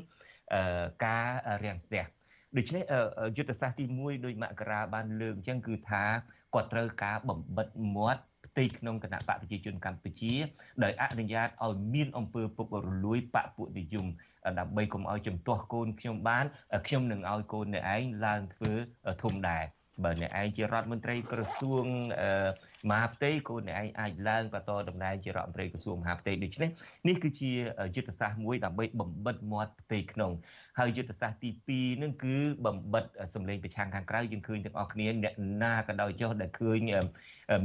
[1.05, 1.27] ការ
[1.63, 2.03] រាំងស្ទះ
[2.57, 2.83] ដូច្នេះ
[3.37, 6.03] យុទ្ធសាស្ត្រទី1ដោយមករាបានលើកអញ្ចឹងគឺថា
[6.53, 10.33] គាត់ត្រូវការបំបិតមាត់ផ្ទៃក្នុងគណៈបកប្រជាជនកម្ពុជា
[10.83, 14.05] ដោយអនុញ្ញាតឲ្យមានអង្គើពុករលួយបកពួកនិយម
[14.59, 16.45] ដើម្បីកុំឲ្យជំទាស់កូនខ្ញុំបាន
[16.87, 18.71] ខ្ញុំនឹងឲ្យកូនអ្នកឯងឡើងធ្វើ
[19.23, 19.63] ធំដែរ
[20.03, 21.85] បើអ្នកឯងជារដ្ឋមន្ត្រីក្រសួង
[22.89, 26.69] មហាផ្ទៃគូអ្នកឯងអាចឡើងបន្តតំណែងជារដ្ឋមន្ត្រីក្រសួងមហាផ្ទៃដូច្នេះ
[27.07, 27.51] នេះគឺជា
[27.95, 30.31] យុទ្ធសាស្ត្រមួយដើម្បីបំបិតមាត់ផ្ទៃក្នុង
[30.79, 31.49] ហើយយុទ្ធសាស្ត្រទី
[31.95, 33.05] 2នឹងគឺបំបិត
[33.35, 36.79] សម្លេងប្រឆាំងខាងក្រៅយើងឃើញទាំងអស់គ្នាអ្នកណាក៏ដោយចុះដែលឃើញ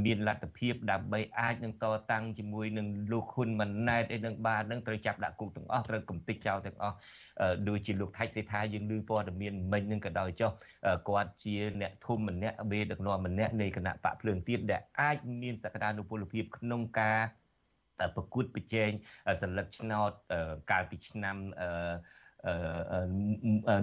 [0.04, 6.96] មានលទ្ធភាពដើម្បីអាចនឹងតតាំងជាមួយនឹងលោកហ៊ុនម៉ាណែតអីនឹងបាននឹងត្រូវចាប់ដាក់គុកទាំងអស់ត្រូវកំទេចចោលទាំងអស់
[7.68, 10.50] ដូចជាលោកថៃសេដ្ឋាយើងឮព័ត៌មានមិញនឹងក៏ដោយចុះ
[11.08, 17.20] គាត់ជាអ្នកធំម្នាក់បេដឹកនាំម្នាក់នៃគណៈបកភ្លើងទៀនដែលអាចមានសក្តានុពលភាពក្នុងការ
[18.16, 18.90] ប្រកួតប្រជែង
[19.42, 20.11] សន្លឹកឆ្នោត
[20.70, 21.36] កាលពីឆ្នាំ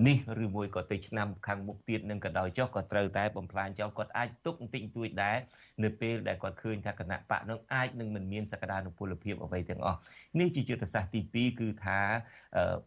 [0.08, 5.38] នេះឬមួយក៏ទៅឆ្នាំខាងមុខទៀតនឹងក៏ដោយចុះក៏ត្រូវតែបំផ្លាញចោលគាត់អាចទុកបន្តិចបន្តួចដែរ
[5.84, 10.00] នៅពេលដែលគាត់ឃើញថាគណៈបកនឹងអាចនឹងមិនមានសក្តានុពលភាពអ្វីទាំងអស់
[10.40, 12.00] នេះជាយុទ្ធសាស្ត្រទី2គឺថា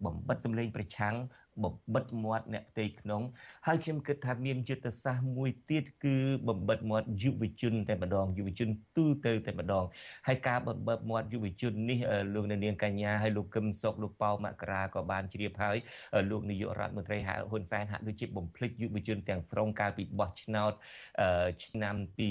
[0.04, 1.14] បំបិតសម្លេងប្រឆាំង
[1.62, 3.22] បំបិតមាត់អ្នកផ្ទៃក្នុង
[3.66, 6.16] ហើយខ្ញុំគិតថាមានយុទ្ធសាស្ត្រមួយទៀតគឺ
[6.48, 9.84] បំបិតមាត់យុវជនតែម្ដងយុវជនទូទៅតែម្ដង
[10.26, 11.98] ហើយការបំបិតមាត់យុវជននេះ
[12.34, 15.76] លោកនាងកញ្ញាហើយលោកកឹមសុខលោកប៉ៅមករាក៏បានជ្រាបហើយ
[16.30, 20.72] លោកនាយករដ្ឋមន្ត្រីហ៊ុនសែនហាក់ដូចជាបំភ្លេចយុវជនទាំងស្រុងកាលពីបោះឆ្នោត
[21.66, 22.28] ឆ្នាំ2013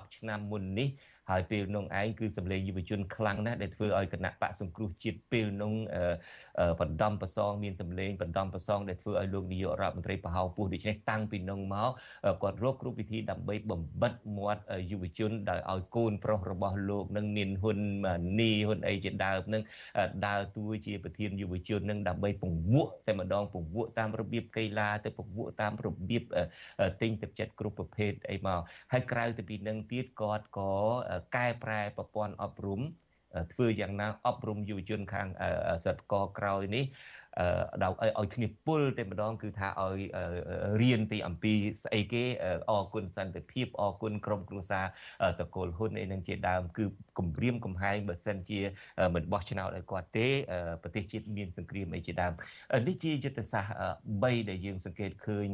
[0.00, 0.88] 10ឆ្នាំមុននេះ
[1.30, 5.74] ហើយពេលនោះឯងគឺសម្លេងយុវជនខ្លាំងណាស់ដែលធ្វើឲ្យគណៈបកសង្គ្រោះជាតិពេលនោះ
[6.80, 11.90] បណ្ដំប្រសងមានសម្លេងបណ្ដំប្រសងដែលធ្វើឲ្យលោកនាយករដ្ឋមន្ត្រីបហៅពោះដូច្នេះតាំងពីនោះមក
[12.42, 17.78] គាត់រកគ្រប់វិធីដើម្បីបំបិតមាត់យុវជនដោយឲ្យកូនប្រុសរបស់លោកនឹងមានហ៊ុន
[18.40, 19.62] នីហ៊ុនអីជាដើមនឹង
[20.26, 26.22] ដើរតួជាប្រធានយុវជននឹងដើម្បីពង្វក់តែម្ដងពង្វក់តាមរបៀបកីឡាទៅពង្វក់តាមរបៀប
[27.02, 28.60] ទិញទឹកចិត្តគ្រប់ប្រភេទអីមក
[28.92, 30.72] ហើយក្រៅទៅពីនឹងទៀតគាត់ក៏
[31.36, 32.80] កែប្រែប្រព័ន្ធអប់រំ
[33.52, 35.28] ធ្វើយ៉ាងណាអប់រំយុវជនខាង
[35.84, 36.84] សិទ្ធិកក្រោយនេះ
[37.82, 40.00] ឲ្យឲ្យគ្នាពុលតែម្ដងគឺថាឲ្យ
[40.82, 41.52] រៀនពីអំពី
[41.84, 42.24] ស្អីគេ
[42.70, 44.86] អរគុណសន្តិភាពអរគុណក្រុមគ្រួសារ
[45.40, 46.84] តកូលហ៊ុនអីនឹងជាដើមគឺ
[47.18, 48.60] គម្រាមកំហែងបើសិនជា
[49.14, 50.28] មិនបោះឆ្នោតឲ្យគាត់ទេ
[50.82, 52.32] ប្រទេសជាតិមានសង្គ្រាមអីជាដើម
[52.86, 53.74] នេះជាយុទ្ធសាស្ត្រ
[54.06, 55.48] 3ដែលយើងសង្កេតឃើញ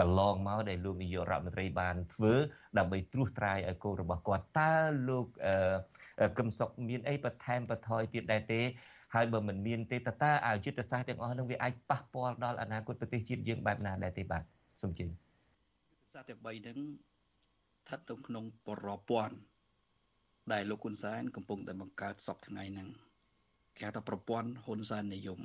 [0.00, 2.34] កន្លងមកដែលលោកនាយករដ្ឋមន្ត្រីបានធ្វើ
[2.78, 4.72] ដើម្បីត្រួសត្រាយឲ្យកូនរបស់គាត់តើ
[5.08, 5.26] លោក
[6.38, 8.60] កឹមសុខមានអីបន្ថែមបន្ថយទៀតដែរទេ
[9.14, 14.42] ហើយបើមិនមានទេតើតើអាយុទ្ធសាស្ត្រទាំងអស់នឹងវាអាចប៉ះពាល់ដល់អនាគតប្រទេសជាតិយើងបែបណាដែរទេបាទ
[14.82, 16.78] សូមជឿយុទ្ធសាស្ត្រទាំង3ហ្នឹង
[17.82, 19.36] ស្ថិតនៅក្នុងប្រព័ន្ធ
[20.52, 22.88] ដែលលោកហ៊ុនសែនកំពុងតែបង្កើតសពថ្ងៃហ្នឹង
[23.76, 25.40] គេហៅថាប្រព័ន្ធហ៊ុនសែននិយម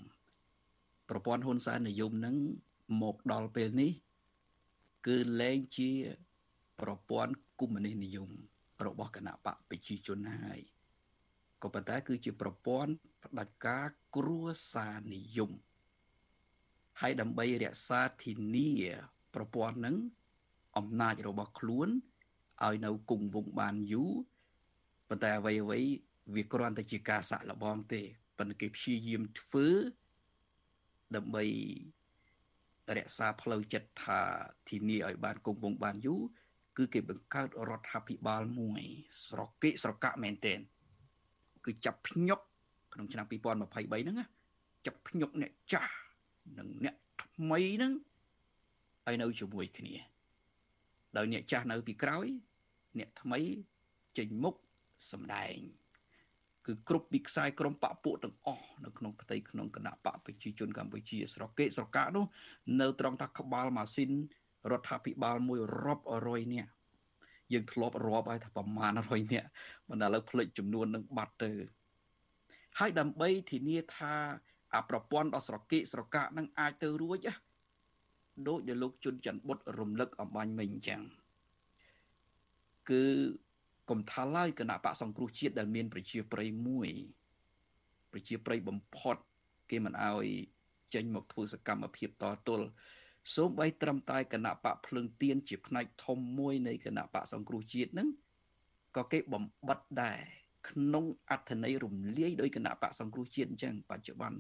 [1.10, 2.36] ប្រព័ន្ធហ៊ុនសែននិយមហ្នឹង
[3.02, 3.92] មកដល់ពេលនេះ
[5.08, 5.92] គឺលែងជា
[6.82, 8.30] ប្រព័ន្ធកុម្មុយនីសនិយម
[8.86, 10.60] របស់គណៈបកប្រជាជនហើយ
[11.64, 14.42] ក៏ប៉ុន្តែគឺជាប្រព័ន្ធផ្ដាច់ការគ្រួ
[14.74, 15.52] សារនិយម
[17.02, 18.72] ហើយដើម្បីរក្សាធានា
[19.36, 19.96] ប្រព័ន្ធហ្នឹង
[20.78, 21.90] អំណាចរបស់ខ្លួន
[22.66, 24.12] ឲ្យនៅគង់វង្សបានយូរ
[25.10, 25.80] ប៉ុន្តែអ្វីអ្វី
[26.36, 28.02] វាគ្រាន់តែជាការសាក់លបងទេ
[28.38, 29.68] ប៉ុន្តែគេព្យាយាមធ្វើ
[31.16, 31.46] ដើម្បី
[32.98, 34.22] រក្សាផ្លូវចិត្តថា
[34.70, 36.22] ធានាឲ្យបានគង់វង្សបានយូរ
[36.80, 38.82] គឺគេបង្កើតរដ្ឋាភិបាលមួយ
[39.28, 40.60] ស្រកេស្រកាក់មែនទែន
[41.66, 42.40] គឺចាប់ភ្ញុក
[42.94, 44.26] ក្នុងឆ្នាំ2023ហ្នឹងណា
[44.86, 45.96] ចាប់ភ្ញុកអ្នកចាស់
[46.58, 47.94] និងអ្នកថ្មីហ្នឹង
[49.08, 49.96] ឲ្យនៅជាមួយគ្នា
[51.18, 52.26] ដោយអ្នកចាស់នៅពីក្រោយ
[53.00, 53.40] អ្នកថ្មី
[54.18, 54.56] ចេញមុខ
[55.12, 55.56] សម្ដែង
[56.66, 62.26] គឺគ្រប់ពីខ្សែក្រុមបពពួកទាំងអស់នៅក្នុងផ្ទៃក្នុងគណៈបកប្រជាជនកម្ពុជា ស្រកេស្រកានោះ
[62.82, 64.12] នៅត្រង់ថាក្បាលម៉ាស៊ីន
[64.72, 66.72] រដ្ឋាភិបាលមួយរាប់រយនាក់
[67.54, 69.48] យើងធ្លាប់រាប់ហើយថាប្រមាណ100នាក់
[69.90, 71.52] បណ្ដាលើផ្លេចចំនួននឹងបាត់ទៅ
[72.80, 74.14] ហើយដើម្បីធានាថា
[74.76, 77.20] អាប្រព័ន្ធដ៏ស្រកេកស្រកាក់នឹងអាចទៅរួច
[78.48, 81.02] ដូចដែលលោកជុនច័ន្ទបុតរំលឹកអំបញ្ញមិញអញ្ចឹង
[82.90, 83.04] គឺ
[83.90, 86.90] កុំថាឡើយគណៈបកសង្គ្រោះជាតិដែលមានប្រជាប្រិយមួយ
[88.12, 89.16] ប្រជាប្រិយបំផុត
[89.70, 90.26] គេមិនអោយ
[90.94, 92.68] ចេញមកធ្វើសកម្មភាពតទល់
[93.36, 98.10] សូម្បីត្រឹមតែគណៈបកភ្លើងទៀនជាផ្នែកធំមួយនៃគណៈបកសង្គ្រោះជាតិហ្នឹង
[98.96, 100.20] ក៏គេបំបិតដែរ
[100.70, 104.40] ក្នុងអត្ថន័យរំលាយដោយគណៈបកសង្គ្រោះជាតិអញ្ចឹងបច្ចុប្បន្ន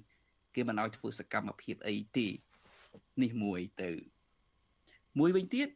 [0.55, 2.27] គេមិនឲ្យធ្វើសកម្មភាពអីទេ
[3.21, 3.91] នេះមួយទៅ
[5.19, 5.69] មួយវិញទៀត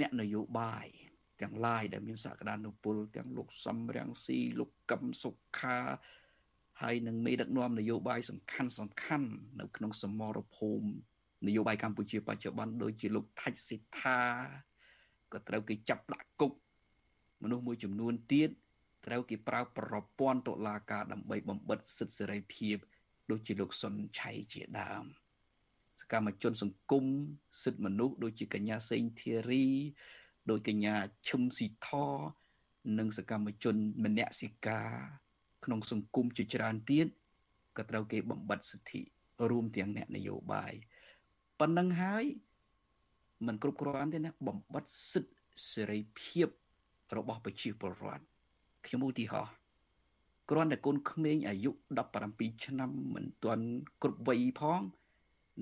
[0.00, 0.86] អ្នកនយោបាយ
[1.40, 5.78] ទាំងឡាយដែលមានសក្តានុពលទាំងលោកសំរាំងស៊ីលោកកឹមសុខា
[6.82, 9.28] ហើយនឹងមេដឹកនាំនយោបាយសំខាន់សំខាន់
[9.60, 10.88] នៅក្នុងសមរភូមិ
[11.46, 14.20] នយោបាយកម្ពុជាបច្ចុប្បន្នដូចជាលោកថាច់សិដ្ឋា
[15.32, 16.52] ក៏ត្រូវគេចាប់ដាក់គុក
[17.42, 18.50] មនុស្សមួយចំនួនទៀត
[19.06, 22.76] ត្រូវគេប្រើប្រព័ន្ធតុលាការដើម្បីបំបិតសិទ្ធិសេរីភាព
[23.30, 25.04] ដូចជាលោកសុនឆៃជាដើម
[26.00, 27.04] សកម្មជនសង្គម
[27.62, 29.66] សិទ្ធិមនុស្សដូចជាកញ្ញាសេងធីរី
[30.50, 30.94] ដោយកញ្ញា
[31.28, 31.88] ឈឹមស៊ីថ
[32.98, 34.90] និងសកម្មជនមនសិការ
[35.64, 37.06] ក្នុងសង្គមជាច្រើនទៀត
[37.76, 39.00] ក៏ត្រូវគេបំបិតសិទ្ធិ
[39.50, 40.72] រួមទាំងអ្នកនយោបាយ
[41.60, 42.24] ប៉ុណ្ណឹងហើយ
[43.46, 45.34] มันគ្រប់គ្រាន់ទេណាបំបត្តិសិទ្ធិ
[45.72, 46.48] សេរីភាព
[47.16, 48.24] របស់ប្រជាពលរដ្ឋ
[48.86, 49.54] ខ្ញុំឧទាហរណ៍
[50.50, 51.70] គ្រាន់តែកូនក្មេងអាយុ
[52.16, 53.66] 17ឆ្នាំមិនទាន់
[54.02, 54.80] គ្រប់វ័យផង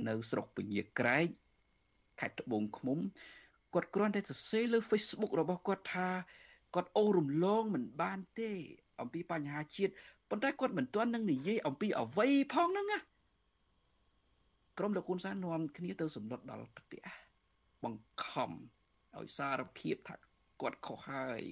[0.09, 1.27] នៅស្រុកពញាក្រែក
[2.21, 2.99] ខេត្តត្បូងឃ្មុំ
[3.75, 6.09] គាត់គ្រាន់តែសរសេរលើ Facebook របស់គាត់ថា
[6.75, 8.51] គាត់អូរំលងមិនបានទេ
[9.01, 9.93] អំពីបញ្ហាជាតិ
[10.31, 12.99] ប៉ុន្តែគាត់មិនទាន់នឹងនិយាយអំពីអវ័យផងហ្នឹងណា
[14.79, 17.03] ក្រុមលោកហ៊ុនសែននាំគ្នាទៅសម្លុតដល់ផ្ទះ
[17.85, 18.51] បង្ខំ
[19.17, 20.15] ឲ្យសារភាពថា
[20.61, 21.43] គាត់ខុសហើយ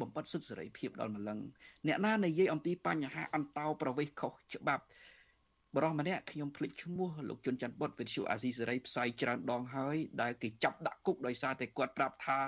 [0.00, 1.38] បំបត្តិសិទ្ធិសេរីភាពដល់ម្លឹង
[1.86, 4.84] អ្នកណានិយាយអំពីបញ្ហាអន្តោប្រវេសន៍ខុសច្បាប់
[5.76, 12.38] បរិះម្នាក់ខ្ញុំភ្លេចឈ្មោះលោកជុនច័ន្ទបុតវិទ្យុអាស៊ីសេរីផ្សាយច្រើនដងហើយដែលគេចាប់ដាក់គុកដោយសារតែគាត់ប្រាប់ថា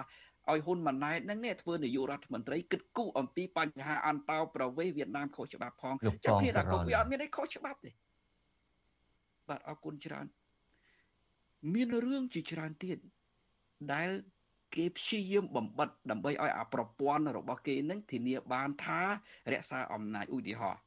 [0.51, 7.91] ឲ្យហ៊ុនម៉ាណែតហ្នឹងនេះធ្វើនាយករដ្ឋមន្ត្រីគិតគូរអំពីបញ្ហាអន្តោប្រវេសន៍វៀតណាមខុសច្បាប់ផងចាប់គ្នាដាក់គុកវាអត់មានអីខុសច្បាប់ទេ
[9.49, 10.27] បាទអរគុណច្រើន
[11.73, 12.99] មានរឿងជាច្រើនទៀត
[13.93, 14.11] ដែល
[14.75, 19.01] គេព្យាយាមបំបិតដើម្បីឲ្យអាប្រព័ន្ធរបស់គេនឹងធានាបានថា
[19.53, 20.83] រក្សាអំណាចឧទាហរណ៍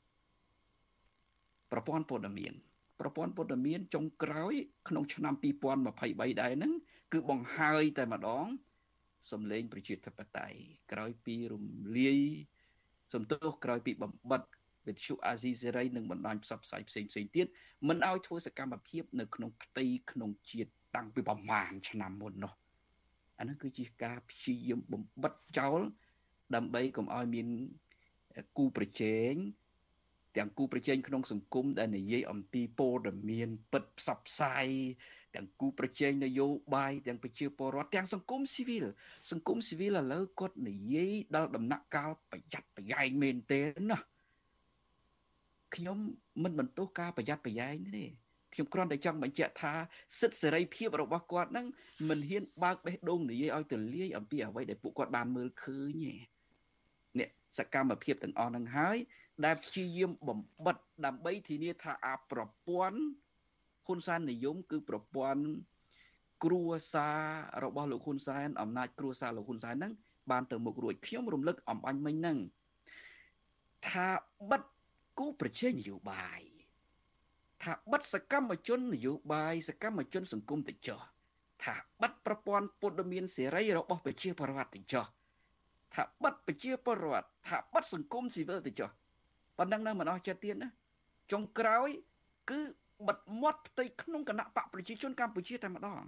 [1.72, 2.54] ប្រព័ន្ធព័ត៌មាន
[3.00, 4.54] ប្រព័ន្ធព័ត៌មានចុងក្រោយ
[4.88, 6.74] ក្នុងឆ្នាំ2023ដែរហ្នឹង
[7.12, 8.46] គឺបង្ហើយតែម្ដង
[9.32, 10.58] សម្លេងប្រជាធិបតេយ្យ
[10.92, 11.66] ក្រោយពីរំ
[11.98, 12.20] លាយ
[13.14, 14.42] សំទោសក្រោយពីបំបិត
[14.88, 17.48] វិទ្យុអាស៊ីសេរីនិងបណ្ដាញផ្សព្វផ្សាយផ្សេងផ្សេងទៀត
[17.88, 22.54] មិនឲ្យធ្វើសកម្មភាពនៅក្នុងផ្ទៃក្នុងជាតិតាំងពីប្រមាណឆ្នាំមុននោះ
[23.40, 25.80] អានោះគឺជាការព្យាយាមបំបិតចោល
[26.56, 27.48] ដើម្បីកុំឲ្យមាន
[28.58, 29.34] គូប្រជែង
[30.38, 34.68] ទាំងគូប្រជែងក្នុងសង្គមដែលនិយាយអំពីព័ត៌មានពិតផ្សព្វផ្សាយ
[35.36, 38.86] ទាំងគូប្រជែងនយោបាយទាំងប្រជាពលរដ្ឋទាំងសង្គមស៊ីវិល
[39.32, 43.98] សង្គមស៊ីវិលឥឡូវគាត់និយាយដល់ដំណាក់កាលប្រយ័ត្នប្រយែងមែនទេណា
[45.76, 45.98] ខ្ញុំ
[46.44, 48.06] មិនបន្ទោសការប្រយ័ត្នប្រយែងទេ
[48.54, 49.74] ខ្ញុំគ្រាន់តែចង់បញ្ជាក់ថា
[50.20, 51.68] សិទ្ធិសេរីភាពរបស់គាត់ហ្នឹង
[52.10, 56.14] មិនហ៊ានបើកបេះដូងនិយាយឲ្យទលាយអំពីអ្វីដែលពួកគាត់បានមើលឃើញទេ
[57.20, 58.98] នេះសកម្មភាពទាំងអស់ហ្នឹងហើយ
[59.46, 63.00] ដែលព្យាយាមបំបិតដើម្បីធានាថាអាប្រព័ន្ធ
[63.86, 65.44] ហ៊ុនសែននិយមគឺប្រព័ន្ធ
[66.44, 66.64] គ្រួ
[66.94, 67.20] សារ
[67.64, 69.94] របស់លោកហ៊ុនសែនអំណាចគ្រួសារលោកហ៊ុនសែនហ្នឹង
[70.32, 72.38] បានទៅមុខរួចខ្ញុំរំលឹកអំបញ្ញមិញហ្នឹង
[73.90, 74.08] ថា
[74.50, 74.62] បិទ
[75.22, 76.42] គូប្រជែងនយោបាយ
[77.64, 81.02] ថាបិទសកម្មជននយោបាយសកម្មជនសង្គមទៅចោះ
[81.64, 85.06] ថាបិទប្រព័ន្ធពុទ្ធមានសេរីរបស់ប្រជាពលរដ្ឋទៅចោះ
[85.96, 88.90] ថាបិទប្រជាពលរដ្ឋថាបិទសង្គមស៊ីវិលទៅចោះ
[89.58, 90.70] ប៉ុណ្ណឹងនៅមិនអស់ចិត្តទៀតណា
[91.32, 91.90] ចុងក្រោយ
[92.50, 92.62] គឺ
[93.08, 96.04] បិទមាត់ផ្ទៃក្នុងគណៈបកប្រជាជនកម្ពុជាតែម្ដង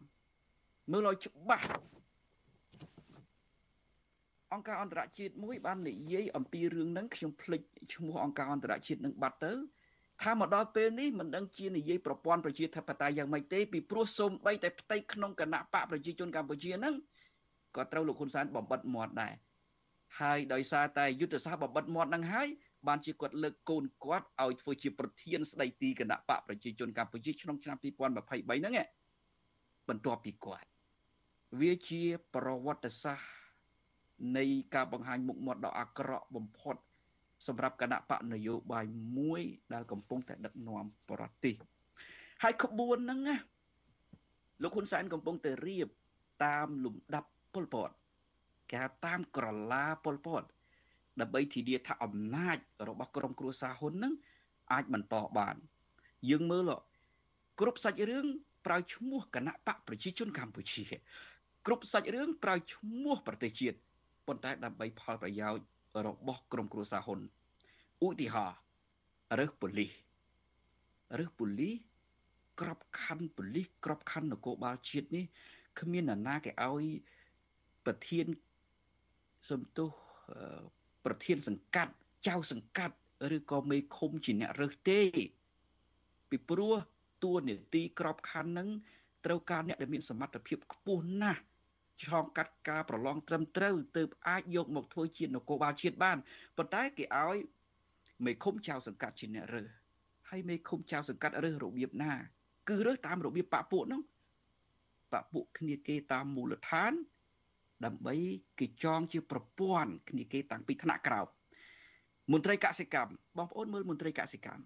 [0.92, 1.68] មើលឲ្យច្បាស់
[4.54, 7.62] អង្គការអន្តរជាតិមួយបាននិយាយអំពីរឿងហ្នឹងខ្ញុំភ្លេច
[7.94, 9.54] ឈ្មោះអង្គការអន្តរជាតិនឹងបាត់ទៅ
[10.24, 16.96] ថាមកដល់ពេលនេះមិនដឹងជានិយាយប្រព័ន្ធប្រជាធិបតេយ្យយ៉ាងម៉េចទេពីព្រោះសូម្បីតែផ្ទៃក្នុងគណៈបកប្រជាជនកម្ពុជាហ្នឹង
[17.76, 19.34] ក៏ត្រូវលោកហ៊ុនសែនបំបិតមាត់ដែរ
[20.20, 22.48] ហើយដោយសារតែយុទ្ធសាស្ត្របំបិតមាត់ហ្នឹងហើយ
[22.88, 28.74] បានជាគាត់លើកកូនគាត់ឲ្យធ្វើជាប្រធានស្ដីទីគណៈបកប្រជាជនកម្ពុជាក្នុងឆ្នាំ2023ហ្នឹង
[29.90, 30.70] បន្ទាប់ពីគាត់
[31.60, 32.04] វាជា
[32.36, 33.43] ប្រវត្តិសាស្ត្រ
[34.38, 34.46] នៃ
[34.76, 36.76] ការបង្ហាញមុខមាត់ដ៏អាក្រក់បំផុត
[37.48, 38.86] សម្រាប់គណៈបកនយោបាយ
[39.18, 39.42] មួយ
[39.74, 41.56] ដែលកំពុងតែដឹកនាំប្រទេស
[42.44, 43.36] ហើយក្បួនហ្នឹងណា
[44.62, 45.88] លោកហ៊ុនសែនកំពុងតែរៀប
[46.46, 47.90] តាមលំដាប់ពលពត
[48.70, 50.44] គេហៅតាមក្រឡាពលពត
[51.22, 52.58] ដើម្បីធានាថាអំណាច
[52.88, 54.14] របស់ក្រុមគ្រួសារហ៊ុននឹង
[54.72, 55.56] អាចបន្តបាន
[56.30, 56.72] យើងមើល
[57.60, 58.26] គ្រប់សាច់រឿង
[58.66, 60.84] ប្រើឈ្មោះគណៈបកប្រជាជនកម្ពុជា
[61.66, 63.78] គ្រប់សាច់រឿងប្រើឈ្មោះប្រទេសជាតិ
[64.28, 65.66] ប៉ុន្តែដើម្បីផលប្រយោជន៍
[66.06, 67.20] របស់ក្រុមគ្រួសារហ៊ុន
[68.06, 68.58] ឧទាហរណ៍
[69.40, 69.92] រើសប៉ូលីស
[71.20, 71.76] រើសប៉ូលីស
[72.62, 75.26] ក្របខ័ណ្ឌប៉ូលីសក្របខ័ណ្ឌនគរបាលជាតិនេះ
[75.80, 76.86] គ្មាននរណាគេឲ្យ
[77.86, 78.26] ប្រធាន
[79.50, 79.90] សំទុះ
[81.06, 81.94] ប្រធានសង្កាត់
[82.28, 82.96] ចៅសង្កាត់
[83.36, 85.02] ឬក៏មេឃុំជាអ្នករើសទេ
[86.30, 86.74] ពីព្រោះ
[87.24, 88.70] តួនាទីក្របខ័ណ្ឌនឹង
[89.26, 91.42] ត្រូវការអ្នកដែលមានសមត្ថភាពខ្ពស់ណាស់
[92.02, 96.18] ឆ្លងកាត់ការប្រឡងត្រឹមត្រូវទើបអាចយកមកធ្វើជានគរបាលជាតិបាន
[96.58, 97.38] ប៉ុន្តែគេឲ្យ
[98.26, 99.70] មេឃុំចៅសង្កាត់ជាអ្នករើស
[100.30, 102.14] ហើយមេឃុំចៅសង្កាត់រើសរបៀបណា
[102.70, 104.02] គឺរើសតាមរបៀបបពពួកហ្នឹង
[105.14, 106.94] បពពួកគ្នាគេតាមមូលដ្ឋាន
[107.86, 108.16] ដើម្បី
[108.60, 111.28] គេចងជាប្រព័ន្ធគ្នាគេតាំងពីថ្នាក់ក្រោម
[112.32, 114.64] មន្ត្រីកសិកម្មបងប្អូនមើលមន្ត្រីកសិកម្ម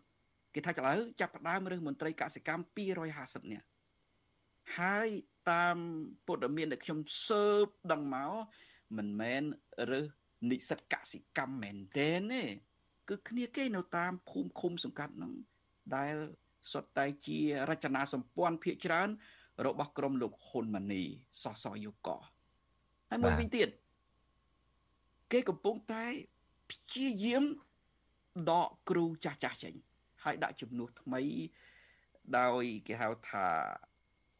[0.53, 2.63] គេថាឥឡូវចាប់ផ្ដើមរើសមន្ត្រីកសិកម្ម
[3.07, 3.67] 250នាក់
[4.80, 5.07] ហើយ
[5.52, 5.78] តាម
[6.28, 8.34] ព័ត៌មានដែលខ្ញុំស៊ើបដឹងមក
[8.98, 9.43] មិនមែន
[9.91, 10.08] រើស
[10.50, 12.43] និស្សិតកសិកម្មមែនទេទេ
[13.10, 15.34] គឺគ្នាគេនៅតាមភូមិឃុំសង្កាត់ហ្នឹង
[15.95, 16.16] ដែល
[16.72, 17.39] សុទ្ធតែជា
[17.70, 19.10] រចនាសម្ព័ន្ធភាគច្រើន
[19.66, 21.04] របស់ក្រមលោកហ៊ុនម៉ាណី
[21.43, 22.10] សសយុក
[23.10, 23.70] ហើយមួយវិញទៀត
[25.32, 26.06] គេកំពុងតែ
[26.70, 27.43] ព្យាយាម
[28.50, 29.74] ដកគ្រូចាស់ចាស់ចេញ
[30.24, 31.22] ហើយដាក់ជំនួសថ្មី
[32.38, 33.45] ដោយគេហៅថា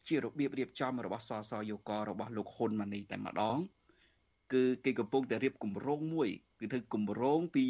[0.07, 3.57] ជារបៀបរៀបចំរបស់សសយោករបស់លោកហ៊ុនម៉ាណីតែម្ដង
[4.53, 6.29] គឺគេកំពុងតែរៀបគម្រោងមួយ
[6.59, 7.65] គឺធ្វើគម្រោងពី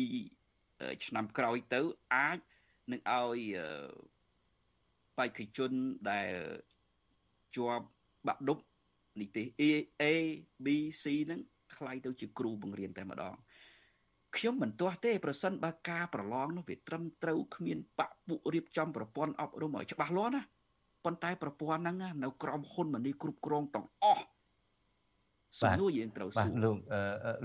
[1.05, 1.81] ឆ្នាំក្រោយទៅ
[2.13, 2.37] អាច
[2.91, 3.39] នឹងឲ្យ
[5.17, 5.71] បេក្ខជន
[6.11, 6.31] ដែល
[7.55, 7.85] ជាប់
[8.27, 8.57] បាក់ឌុប
[9.19, 9.63] នីតិ A
[10.01, 10.03] A
[10.65, 10.67] B
[11.03, 11.41] C ហ្នឹង
[11.75, 13.35] คล้ายទៅជាគ្រូបង្រៀនតែម្ដង
[14.35, 20.41] ខ្ញុំមិនទាស់ទេប្រសិនបើការប្រឡងនោះវាត្រឹមត្រូវគ្មានបពពួករៀបចំប្រព័ន្ធអប់រំឲ្យច្បាស់លាស់ណា
[21.08, 24.24] ប៉ុន្តែប្រព័ន្ធហ្នឹងនៅក្រមហ៊ុនមនីគ្រប់គ្រងទាំងអស់
[25.62, 26.76] សំណួរយើងត្រូវសួរបាទលោក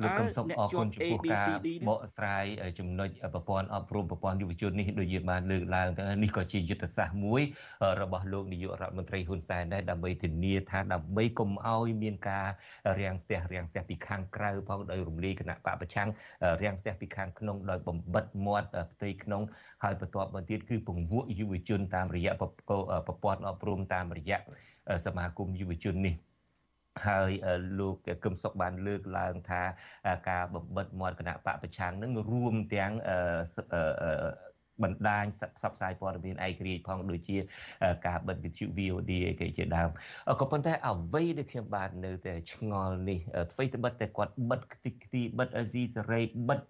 [0.01, 1.47] លោកកឹមសុខអរគុណចំពោះការ
[1.89, 2.45] បកស្រាយ
[2.79, 7.41] ចំណុចប្រព័ន្ធអប់រំប្រព័ន្ធយុវជននេះដូចយើងបានលើកឡើងទៅនេះក៏ជាយុទ្ធសាស្ត្រមួយ
[8.01, 12.47] របស់លោកនាយករដ្ឋមន្ត្រីហ៊ុនសែនដែរដើម្បីធានាថាដើម្បីកុំឲ្យមានការ
[12.99, 16.09] រាំងស្ទះរាំងស្ទះពីខាងក្រៅផងដោយរំលាយគណៈបកប្រឆាំង
[16.61, 19.41] រាំងស្ទះពីខាងក្នុងដោយបំបិតមាត់ផ្ទៃក្នុង
[19.83, 24.39] ហើយបន្ទាប់មកទៀតគឺពង្វក់យុវជនតាមរយៈប្រព័ន្ធអប់រំតាមរយៈ
[25.05, 26.15] សមាគមយុវជននេះ
[27.07, 27.31] ហើយ
[27.79, 29.61] លោកកឹមសុខបានលើកឡើងថា
[30.29, 32.91] ការបំបិតមាត់គណៈបកប្រឆាំងនឹងរួមទាំង
[34.83, 35.25] បណ្ដាញ
[35.57, 37.37] ផ្សព្វផ្សាយព័ត៌មានឯករាជ្យផងដូចជា
[38.07, 39.89] ការបិទវិទ្យុ VOD អីគេជាដើម
[40.41, 43.19] ក៏ប៉ុន្តែអ្វីដែលខ្ញុំបាននៅតែឆ្ងល់នេះ
[43.51, 46.61] អ្វីត្បិតតែគាត់បិទខ្ទេចខ្ទីបិទអាស៊ីសេរីបិទ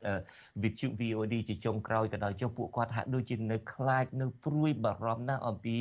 [0.63, 5.77] វិទ្យុ VOD ជាចុងក្រោយក៏ដោយចុះពួកគាត់ហាក់ដូចជានៅខ្លាចនៅព្រួយបារម្ភណាស់អំពី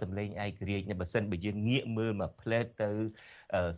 [0.00, 2.90] សម្លេងឯករាជ្យនៅបើសិនបើយើងងាកមើលមកផ្លែតទៅ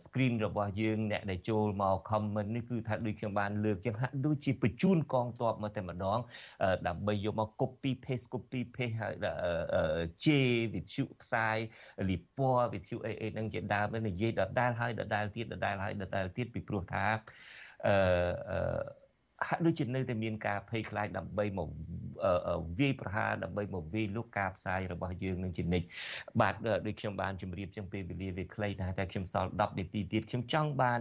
[0.03, 6.19] screen របស់យើងអ្នកដែលចូលមក comment នេះគឺថាដូចខ្ញុំបានលើកចឹងហាក់ដូចជាបញ្ជូនកងទ័ពមកតែម្ដង
[6.87, 9.13] ដើម្បីយកមក copy paste copy paste ហើយ
[10.25, 10.39] ជេ
[10.73, 11.57] វិទ្យុផ្សាយ
[12.09, 17.05] លីពណ៌វិទ្យុអីអីហ្នឹងជាដើមនិយាយដដែលហើយដដែលទៀតដដែលហើយដដែលទៀតពីព្រោះថា
[17.87, 18.98] អឺ
[19.47, 21.69] ហាក់ដូចជានៅតែមានការភ័យខ្លាចដើម្បីមក
[22.79, 25.87] វាយប្រហារដើម្បីមកវាយលុកការផ្សាយរបស់យើងនឹងជានិច្ច
[26.41, 26.53] បាទ
[26.85, 30.99] ដូចខ្ញុំបានជម្រាបចឹងពេលវេលាវាខ្លីណាស់តែខ្ញុំសល់10នាទីទៀតខ្ញុំចង់បាន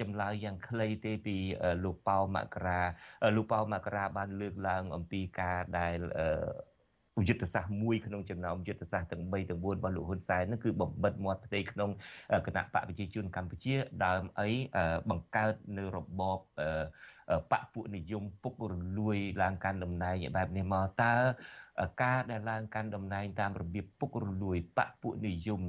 [0.00, 1.36] ចម្លើយយ៉ាងខ្លីទេពី
[1.84, 2.80] លោកប៉ៅមករា
[3.36, 5.98] លោកប៉ៅមករាបានលើកឡើងអំពីការដែល
[7.28, 11.90] យុទ្ធសាស្ត្រមួយក្នុងចំណោមយុទ្ធសាស្ត្រទាំង3ទាំង4របស់លោកហ៊ុនសែននោះគឺបំបិតមាត់ផ្ទៃក្នុង
[12.46, 14.50] គណៈបកប្រជាជនកម្ពុជាដើមអី
[15.10, 16.40] បង្កើតនៅរបប
[17.52, 21.14] បកពួកនិយមពុករលួយឡើងកាន់តំណែងបែបនេះមកតើ
[22.02, 25.60] ការដែលឡើងកាន់តំណែងតាមរបៀបពុករលួយបកពួកនិយម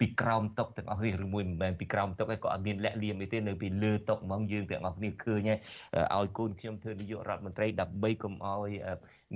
[0.00, 8.70] ពីក្រោមតុកទាំងអស់នេះឬមួយមិនមែនពីក្រោមតុកឯងក៏អត់មានលាក់លៀមអីទេនៅពីលើតុកហ្មងយើងទាំងអស់គ្នាឃើញឲ្យកូនខ្ញុំធ្វើនាយករដ្ឋមន្ត្រីដើម្បីកុំឲ្យ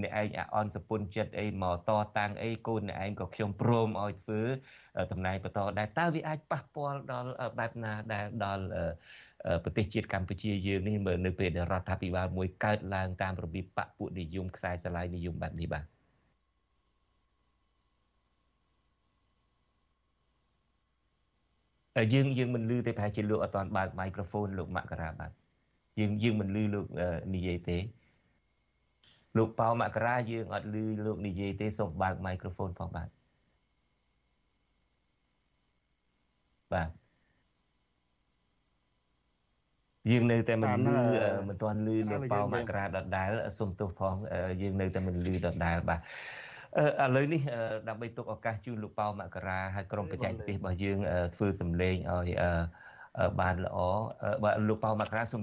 [0.02, 4.42] អ្នកឯងអអន់សពុនចិត្តអីមកតតាំងអីកូនអ្នកឯងក៏ខ្ញុំព្រមឲ្យធ្វើ
[5.12, 8.64] តំណែងបន្តដែរតើវាអាចប៉ះពាល់ដល់បែបណាដែរដល់
[9.64, 15.84] ប្រទេសជាតិកម្ពុជាយើងនេះមើលនៅពេលដែលរដ្ឋាភិបាលមួយកើតឡើងតាមរបៀបបកពួកនិយមខ្សែស្រឡាយនិយមបែបនេះបាទ
[22.14, 25.30] យើងយើងមិនលឺទេប្រហែលជាលោកអត់ទាន់បើកមីក្រូហ្វូនលោកមករាបាទ
[26.00, 26.86] យើងយើងមិនលឺលោក
[27.34, 27.78] និយាយទេ
[29.36, 33.08] លោកប៉ៅមករាយើងអត់លឺលោកនិយាយទេសូមបើកមីក្រូហ្វូនផងបាទ
[36.72, 37.03] បាទ
[40.10, 40.96] យើងនៅតែមិនលឺ
[41.48, 44.14] មិនទាន់លឺលោកប៉ៅមករាដដែលសុំទោសផង
[44.62, 47.40] យើងនៅតែមិនលឺដដែលបាទឥឡូវនេះ
[47.88, 50.98] ដើម្បីទុកឱកាសជូនលោកប៉ៅមករាហើយក្រុមបច្ចេកទេសរបស់យើង
[51.36, 52.30] ធ្វើសម្លេងឲ្យ
[53.40, 53.78] បានល្អ
[54.44, 55.42] បាទលោកប៉ៅមករាសូម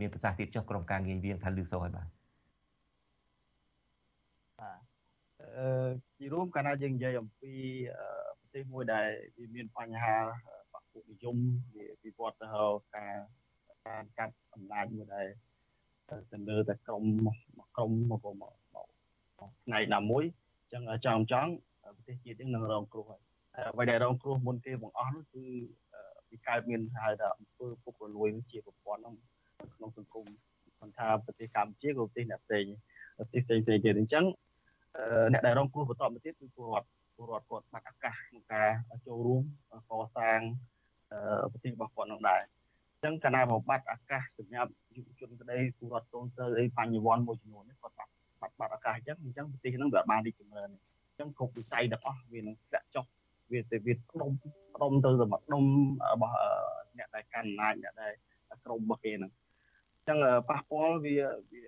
[0.00, 2.08] មានប្រសាសន៍ទៀតចុះក្រុមការងារយើងថាលឺសូរហើយបាទ
[5.58, 5.88] អឺ
[6.18, 7.54] ជារួមកាលណាយើងនិយាយអំពី
[8.38, 9.06] ប្រទេសមួយដែល
[9.38, 10.16] វាមានបញ្ហា
[10.72, 11.36] បពុនិយម
[11.74, 13.14] វាវិវត្តទៅរកការ
[13.86, 15.26] ការកាត់អំណាចមួយដែល
[16.32, 17.04] ទៅលើតែក្រុម
[17.76, 18.56] ក្រុមមកមក
[19.64, 20.24] ផ្នែកណាមួយ
[20.60, 21.50] អញ្ចឹងចង់ចង់
[21.96, 23.20] ប្រទេសជាតិយើងនឹងរងគ្រោះហើយ
[23.72, 25.44] អ្វីដែលរងគ្រោះមុនគេបង្អស់នោះគឺ
[26.30, 29.14] វាកើតមានហៅថាអំពើពុករលួយជាប្រព័ន្ធក្នុង
[29.76, 30.26] ក្នុងសង្គម
[30.80, 32.64] មិនថាប្រទេសកម្ពុជាក៏ប្រទេសអ្នកផ្សេង
[33.18, 34.24] ប្រទេសផ្សេងផ្សេងទៀតអញ្ចឹង
[35.32, 38.70] អ្នកដែលរងគ្រោះបន្តមកទៀតគឺពលរដ្ឋពលរដ្ឋគាត់បាត់ឱកាសក្នុងការ
[39.06, 39.42] ចូលរួម
[39.90, 40.40] កសាង
[41.52, 42.42] ប្រទេសរបស់គាត់នឹងដែរ
[43.04, 50.70] ចឹងកាលណាបំបត្តិឱកាសសម្រាប់យុវជនក្តីពលរដ្ឋកូនទៅអីបញ្ញវន្តមួយចំនួននេះគាត់បាត់បាត់បាត់ឱកាសអញ្ចឹងអញ្ចឹងប្រទេសហ្នឹងវាបានរីកចម្រើន
[51.08, 53.04] អញ្ចឹងគ្រប់វិស័យទាំងអស់វានឹងធ្លាក់ចុះ
[53.52, 54.30] វាទៅវាដុំ
[54.82, 55.64] ដុំទៅសម្រាប់ដុំ
[56.12, 56.34] របស់
[56.98, 58.12] អ្នកដែលកាន់អំណាចអ្នកដែល
[58.64, 59.32] ក្រុមរបស់គេហ្នឹង
[59.96, 60.18] អញ្ចឹង
[60.50, 61.14] ប៉ះពាល់វា
[61.52, 61.62] វា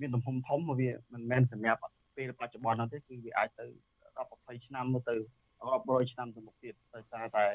[0.00, 1.80] មានទំហំធំវាមិនមែនសម្រាប់
[2.16, 3.66] ពេលបច្ចុប្បន្នហ្នឹងទេគឺវាអាចទៅ
[4.16, 5.14] 10 20ឆ្នាំទៅ
[5.68, 7.46] រាប់រយឆ្នាំទៅមុខទៀតដោយសារតែ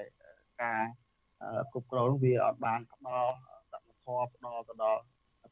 [0.61, 0.81] ការ
[1.71, 3.33] គ្រប់គ្រងវាអត់បានផ្ដល់
[3.71, 5.01] សមត្ថភាពផ្ដល់ទៅដល់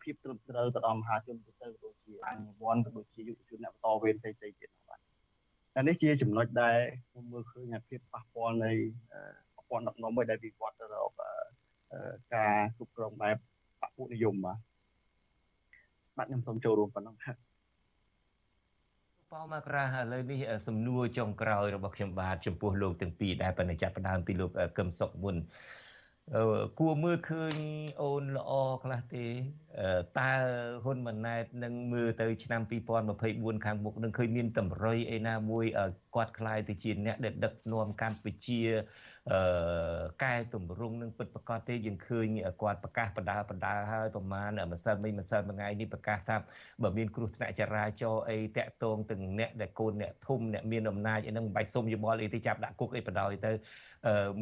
[0.03, 4.99] ភាពត្រឹមត្រូវទៅដល់មហាជនទូទៅដូចជាអញ្ញវ័នក៏ដូចជាយុវជនអ្នកបន្តវេនផ្សេងៗទៀតបាទ
[5.73, 6.77] តែនេះជាចំណុចដែល
[7.09, 8.71] ខ្ញុំមើលឃើញភាពប៉ះពាល់នៃ
[9.55, 11.11] ប្រព័ន្ធដឹកនាំមួយដែលវិវត្តទៅរក
[12.35, 13.35] ការគ្រប់គ្រងបែប
[13.81, 14.57] បពុនិយមបាទ
[16.17, 17.15] បាទខ្ញុំសូមចូលរួមប៉ុណ្ណឹង
[19.33, 25.35] បាទប៉ោមករាឥឡូវនេះសំណួរចុងក្រោយរបស់ខ្ញុំបាទចំពោះលោកទាំងពីរដែលបណ្ឌចាប់ផ្ដើមពីលោកកឹមសុខមុន
[26.79, 27.55] គួរមើលឃើញ
[28.01, 28.51] អូនល្អ
[28.83, 29.25] ខ្លះទេ
[30.19, 30.31] តើ
[30.83, 32.61] ហ៊ុនម៉ាណែតនឹងមើលទៅឆ្នាំ
[33.13, 35.65] 2024ខាងមុខនឹងឃើញមានតម្រុយឯណាមួយ
[36.15, 38.61] គាត់ខ្លាយទៅជាអ្នកដែលដឹកនាំកម្ពុជា
[39.31, 39.41] អឺ
[40.23, 42.27] កែតម្រង់នឹងពិតប្រកបទេយើងឃើញ
[42.61, 46.37] គាត់ប្រកាសបដាបដាហើយប្រហែលម្សិលមិញម្សិលមួយថ្ងៃនេះប្រកាសថា
[46.81, 53.51] បើមានគ្រោះថ្នាក់ចរាចរណ៍អីតាក់ទងទាំងអ្នកដែលកូនអ្នកធំអ្នកមានអំណាចអីហ្នឹងមិនបាច់សុំយោបល់អីទេចាប់ដាក់គុកអីបដ ாய் ទៅ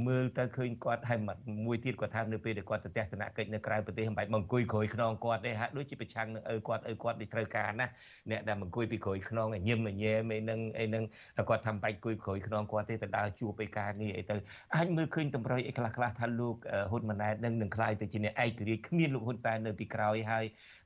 [0.08, 7.88] មើលទៅឃើញគាត់ហើយមួយមួយទៀតគាត់ថានៅពេលដែលគាត់ទៅទស្សនកិច្ចនៅក្រៅប្រទេសមិនបាច់មកអង្គុយក្រួយខ្នងគាត់ទេហាក់ដូចជាប្រឆាំងនឹងឪគាត់ឪគាត់នេះត្រូវការណា
[8.32, 11.04] អ្នកដែលមកអង្គុយពីក្រួយខ្នងញឹមញែមអីនឹងអីនឹង
[11.50, 14.36] គាត់ថាមិនបាច់អង្គុយក្រួយខ្នងគាត់ទេទៅដើរជួបឯការងារអីទៅ
[14.76, 16.57] អាចមើលឃើញតម្រុយអីខ្លះខ្លះថាលោក
[16.91, 20.45] ហ៊ុនម៉ាណែតនឹងនឹងខ្លាយទៅជាអ្នកឯករាជ្យគ្មានលោកហ៊ុនសែននៅពីក្រោយហើយ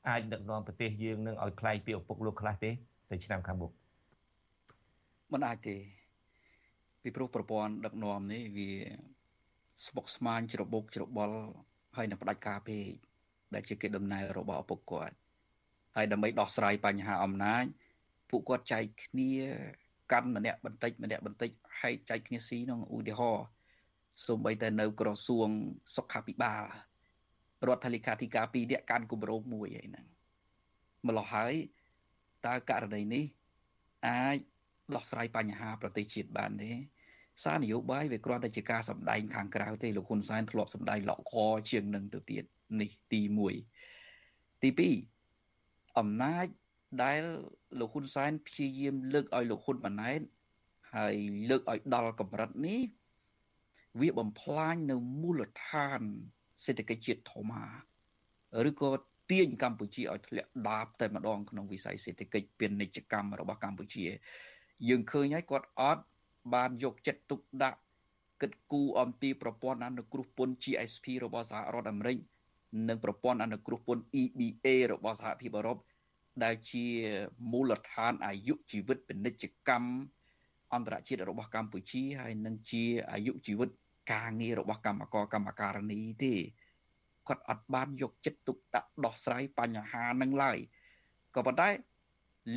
[0.10, 2.72] អាចដឹកនាំប្រទេសយើងនឹងឲ្យខ្លាយពីឪពុកលោកខ្លះទេ
[3.12, 3.72] ទៅឆ្នាំខាងមុខ
[5.32, 5.76] មិនអាចទេ
[7.02, 8.70] ពីព្រោះប្រព័ន្ធដឹកនាំនេះវា
[9.86, 11.38] ស្បុកស្មាញច្របូកច្របល់
[11.98, 12.90] ហើយនឹងផ្ដាច់ការពេក
[13.54, 15.16] ដែលជាគេដំណើររបស់ឪពុកគាត់
[15.96, 17.66] ហើយដើម្បីដោះស្រាយបញ្ហាអំណាច
[18.30, 19.32] ពួកគាត់ចែកគ្នា
[20.12, 21.50] កាន់ម្នាក់បន្តិចម្នាក់បន្តិច
[21.82, 23.46] ហើយចែកគ្នាស៊ីក្នុងឧទាហរណ៍
[24.28, 25.50] សូម្បីតែនៅ ក្រសួង
[25.96, 26.64] សុខាភិបាល
[27.68, 30.06] រដ្ឋលេខាធិការ2នាក់កាន់គម្រោងមួយអីហ្នឹង
[31.08, 31.54] ម្ល៉េះហើយ
[32.46, 33.24] តើករណីនេះ
[34.08, 34.38] អាច
[34.96, 36.72] ដោះស្រាយបញ្ហាប្រទេសជាតិបានទេ
[37.44, 41.34] សារនយោបាយវាគ្រាន់តែជាការសម្ដែងខាងក្រៅទេលោកហ៊ុនសែនធ្លាប់សម្ដែងលក់ខ
[41.70, 42.44] ជាងនឹងទៅទៀត
[42.82, 43.22] នេះទី
[43.92, 44.70] 1ទី
[45.40, 46.46] 2អំណាច
[47.04, 47.22] ដែល
[47.80, 50.22] លោកហ៊ុនសែនព្យាយាមលើកឲ្យលោកហ៊ុនម៉ាណែត
[50.96, 51.16] ហើយ
[51.50, 52.82] លើកឲ្យដល់កម្រិតនេះ
[54.02, 56.02] វាបំផ្លាញនៅមូលដ្ឋាន
[56.66, 57.70] សេដ្ឋកិច្ចជាតិធំហា
[58.70, 58.90] ឬក៏
[59.32, 64.06] ទាញកម្ពុជាឲ្យធ្លាក់ដាបតែម្ដងក្នុងវិស័យសេដ្ឋកិច្ចពាណិជ្ជកម្មរបស់កម្ពុជា
[64.90, 66.04] យើងឃើញហើយគាត់អត់
[66.54, 67.80] បានយកចិត្តទុកដាក់
[68.42, 72.18] គិតគូរអំពីប្រព័ន្ធអនុគ្រោះពន្ធ GSP របស់សហរដ្ឋអាមេរិក
[72.90, 75.78] និងប្រព័ន្ធអនុគ្រោះពន្ធ EBA របស់សហភាពអឺរ៉ុប
[76.44, 76.86] ដែលជា
[77.52, 79.90] មូលដ្ឋានអាយុជីវិតពាណិជ្ជកម្ម
[80.74, 83.70] អន្តរជាតិរបស់កម្ពុជាហើយនឹងជាអាយុជីវិត
[84.14, 86.36] ការងាររបស់កម្មករកម្មការនីទេ
[87.28, 90.58] គាត់អត់បានយកចិត្តទុកដាក់ដោះស្រាយបញ្ហានឹងឡើយ
[91.36, 91.70] ក៏ប៉ុន្តែ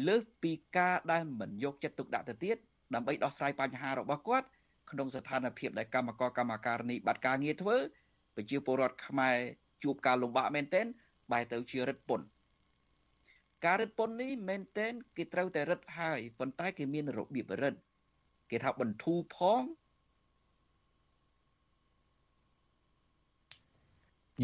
[0.06, 2.56] លើសពីការដែលមិនយកចិត្តទុកដាក់ទៅទៀត
[2.94, 4.48] ដើម្បីដោះស្រាយបញ្ហារបស់គាត់
[4.90, 7.76] ក្នុងស្ថានភាពដែលកម្មករកម្មការនីបាត់ការងារធ្វើ
[8.34, 9.36] ប្រជាពលរដ្ឋខ្មែរ
[9.82, 10.86] ជួបការលំបាកមែនទែន
[11.32, 12.26] បែរទៅជារឹតពន្ធ
[13.64, 17.74] ការរឹតពន្ធនេះមែនទែនគេត្រូវតែរឹតហើយប៉ុន្តែគេមានរបៀបរឹត
[18.50, 19.62] គេថាបន្ធូរផង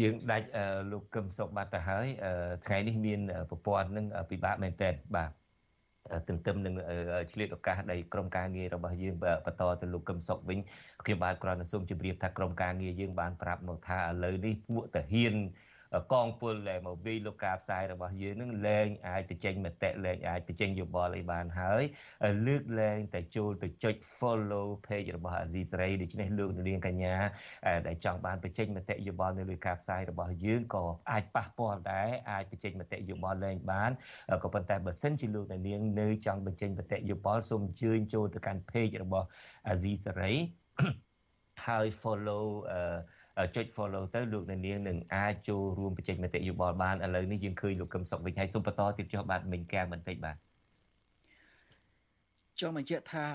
[0.01, 0.47] យើងដាច់
[0.91, 2.07] លោកកឹមសុខបាត់ទៅហើយ
[2.65, 3.19] ថ្ងៃនេះមាន
[3.49, 5.31] ប្រព័ន្ធនឹងពិបាកមែនតើបាទ
[6.27, 6.75] ទន្ទឹមនឹង
[7.31, 9.15] ឆ្លៀតឱកាសដែលក្រុមការងាររបស់យើង
[9.45, 10.59] បន្តទៅលោកកឹមសុខវិញ
[11.05, 15.35] ខ្ញុំបាទគ្រាន់តែសូមជម្រាបថាក្រុមការងារយើងបានប្រាប់មកថាឥឡូវនេះពួកតាហ៊ាន
[16.13, 21.83] កងពលដែលមកវាយលោកការផ្សាយរបស់យើងនឹងលែងអាចបញ្ចេញមតិលែងអាចបញ្ចេញយោបល់អីបានហើយ
[22.47, 27.15] លើកលែងតែចូលទៅចុច follow page របស់អាស៊ីសេរីដូច្នេះលោកនាងកញ្ញា
[27.87, 33.91] ដែលចង់បានបញ្ចេញមតិយោបល់នៅលើការផ្សាយរបស់យើងក៏អាចប៉ះពាល់ដែរអាចបញ្ចេញមតិយោបល់លែងបាន
[34.43, 39.27] ក៏ប៉ុន្តែបើសិនជាលោកនាងនៅចង់បញ្ចេញមតិយោបល់សូមអញ្ជើញចូលទៅកាន់ page របស់
[39.67, 40.33] អាស៊ីសេរី
[41.65, 42.97] ហើយ follow អឺ
[43.55, 50.37] ចុច follow ទៅលោកអ្នកនាងនឹងអាចចូលរួមបញ្ចេញមតិយោបល់បានឥឡូវនេះយើងឃើញលោកកឹមសុខវិញហើយសូមបន្តទៀតចុះបាទមិញកែបន្តិចបាទ
[52.59, 53.25] ចង់បញ្ជាក់ថា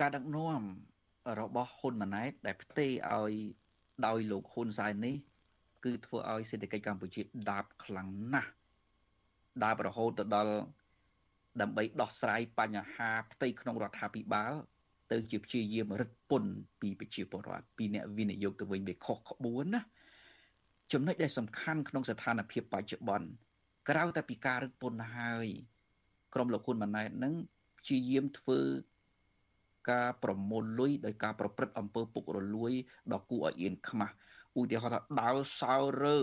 [0.00, 0.60] ការដឹកនាំ
[1.40, 3.32] របស់ហ៊ុនម៉ាណែតដែលផ្ទេរឲ្យ
[4.06, 5.16] ដោយលោកហ៊ុនសែននេះ
[5.84, 8.50] គឺធ្វើឲ្យសេដ្ឋកិច្ចកម្ពុជាដាបខ្លាំងណាស់
[9.64, 10.54] ដាបរហូតទៅដល់
[11.60, 14.52] ដើម្បីដោះស្រាយបញ្ហាផ្ទៃក្នុងរដ្ឋាភិបាល
[15.12, 19.82] ទៅជាព្យាយាមរឹតពន្ធពីប្រជាពលរដ្ឋពីអ្នកវិនិយោគទៅវិញវាខុសក្បួនណា
[20.92, 23.28] ចំណុចដែលសំខាន់ក្នុងស្ថានភាពបច្ចុប្បន្ន
[23.88, 25.46] ក្រៅតែពីការរឹតពន្ធហើយ
[26.34, 27.34] ក្រុមលោកហ៊ុនម៉ាណែតនឹង
[27.78, 28.60] ព្យាយាមធ្វើ
[29.90, 32.72] ការប្រមូលលុយដោយការប្រព្រឹត្តអំពើពុករលួយ
[33.12, 34.14] ដល់គួរឲ្យអៀនខ្មាស់
[34.60, 36.18] ឧទាហរណ៍ថាដាល់សោរើ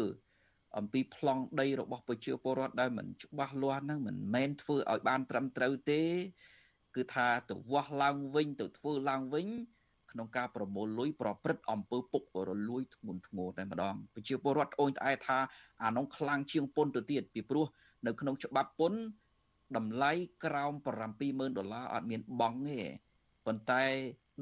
[0.77, 6.03] អំពីប្លង់ដីរបស់ប្រជាពលរដ្ឋដែលមិនច្បាស់លាស់ហ្នឹងមិនមែនធ្វើឲ្យបានត្រឹមត្រូវទេ
[6.95, 9.47] គឺថាទៅវាស់ឡើងវិញទៅធ្វើឡើងវិញ
[10.11, 15.39] ក្នុងការប្រមូលលុយប្រព្រឹត្តអំពើពុករលួយធ្ងន់ធ្ងរតែម្ដងប្រជាពលរដ្ឋអូនត្អែថា
[15.83, 17.65] អានោះខ្លាំងជាងពន្ធទៅទៀតពីព្រោះ
[18.05, 18.99] នៅក្នុងច្បាប់ពន្ធ
[19.77, 20.11] តម្លៃ
[20.45, 20.73] ក្រោម
[21.15, 22.81] 70000ដុល្លារអត់មានបង់ទេ
[23.45, 23.83] ប៉ុន្តែ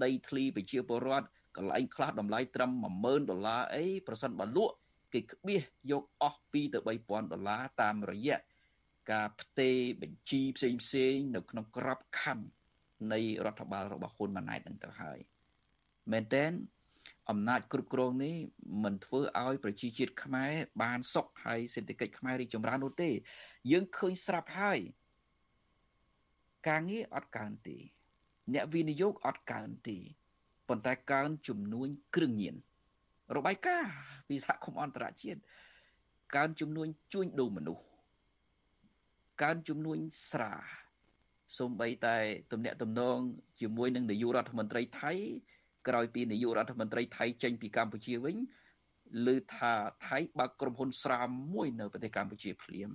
[0.04, 1.28] ដីធ្លីប្រជាពលរដ្ឋ
[1.58, 2.72] កន្លែងខ្លះតម្លៃត្រឹម
[3.04, 4.76] 10000ដុល្លារអីប្រសិនបើលក់
[5.14, 8.38] គេក្បៀសយកអស់2ទៅ3000ដុល្លារតាមរយៈ
[9.12, 12.46] ការផ្ទេរបញ្ជីផ្សេងផ្សេងនៅក្នុងក្របខ័ណ្ឌ
[13.14, 15.20] នៃរដ្ឋបាលរបស់ហ៊ុនម៉ាណែតនឹងទៅហើយ
[16.12, 16.46] មែនតើ
[17.30, 18.36] អំណាចគ្រប់គ្រងនេះ
[18.84, 20.52] មិនធ្វើឲ្យប្រជាជាតិខ្មែរ
[20.84, 23.10] បានសុខហើយសេដ្ឋកិច្ចខ្មែររីកចម្រើននោះទេ
[23.72, 24.80] យើងឃើញស្រាប់ហើយ
[26.68, 27.78] ការងារអត់កើនទេ
[28.54, 29.98] អ្នកវិនិយោគអត់កើនទេ
[30.68, 32.56] ប៉ុន្តែកើនចំនួនគ្រឿងញៀន
[33.36, 33.94] របាយការណ៍
[34.28, 35.40] ពីសហគមន៍អន្តរជាតិ
[36.36, 37.84] កើនចំនួនជួញដូរមនុស្ស
[39.44, 40.54] កើនចំនួនស្រា
[41.58, 42.18] សូម្បីតែ
[42.52, 43.18] ទំនាក់ទំនង
[43.62, 45.14] ជាមួយនឹងនាយករដ្ឋមន្ត្រីថៃ
[45.88, 48.38] ក្រោយពីនាយករដ្ឋមន្ត្រីថៃចេញពីកម្ពុជាវិញ
[49.26, 49.74] ឮថា
[50.08, 52.92] ថៃបើកក្រុមហ៊ុនស្រាមមួយនៅប្រទេសកម្ពុជាភ្លាម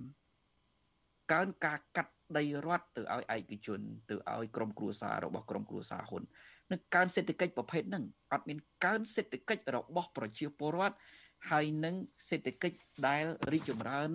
[1.31, 6.23] កើនការកាត់ដីរដ្ឋទៅឲ្យឯកជន ទៅឲ្យក្រុមគ្រួសាររបស់ក្រុមគ្រួសារហ៊ុន
[6.71, 10.97] នឹងកើនសេដ្ឋកិច្ចប្រភេទហ្នឹងអត់មានកើនសេដ្ឋកិច្ចរបស់ប្រជាពលរដ្ឋ
[11.49, 11.95] ហើយនឹង
[12.29, 12.77] សេដ្ឋកិច្ច
[13.07, 14.09] ដែលរីកចម្រើន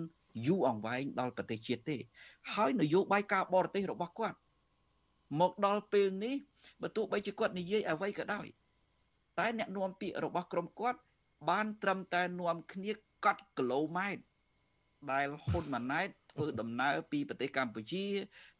[0.47, 1.97] យូរអង្វែងដល់ប្រទេសជាតិទេ
[2.53, 4.37] ហើយនយោបាយការបរទេសរបស់គាត់
[5.39, 6.35] មកដល់ពេលនេះ
[6.81, 8.45] បើទោះបីជាគាត់និយាយអ្វីក៏ដោយ
[9.39, 10.99] តែអ្នកនាំពាក្យរបស់ក្រុមគាត់
[11.49, 12.91] បានត្រឹមតែនាំគ្នា
[13.25, 14.23] កត់គីឡូម៉ែត្រ
[15.11, 18.05] ដែលហ៊ុនម៉ាណែតធ្វើដំណើរពីប្រទេសកម្ពុជា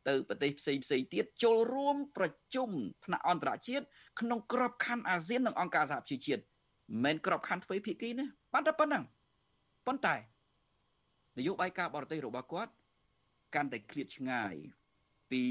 [0.07, 2.69] ទៅប្រទេសផ្សេងផ្សេងទៀតចូលរួមប្រជុំ
[3.05, 3.85] ថ្នាក់អន្តរជាតិ
[4.19, 9.03] ក្នុងក្របខ័ណ្ឌអាស៊ាននិងអង្គការសហប្រជាជាតិមិនមែនក្របខ័ណ្ឌទ្វេភាគីណាប៉ុន្តែប៉ុណ្ណឹង
[9.87, 10.15] ប៉ុន្តែ
[11.37, 12.71] នយោបាយការបរទេសរបស់គាត់
[13.55, 14.55] កាន់តែឃ្លាតឆ្ងាយ
[15.31, 15.43] ពី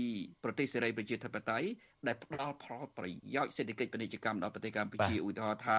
[0.44, 1.68] ប្រទេសសេរីប្រជាធិបតេយ្យ
[2.08, 5.78] ដែលផ្ដល់ផលប្រយោជន៍សេដ្ឋកិច្ចពាណិជ្ជកម្មដល់ប្រទេសកម្ពុជាឧទាហរណ៍ថា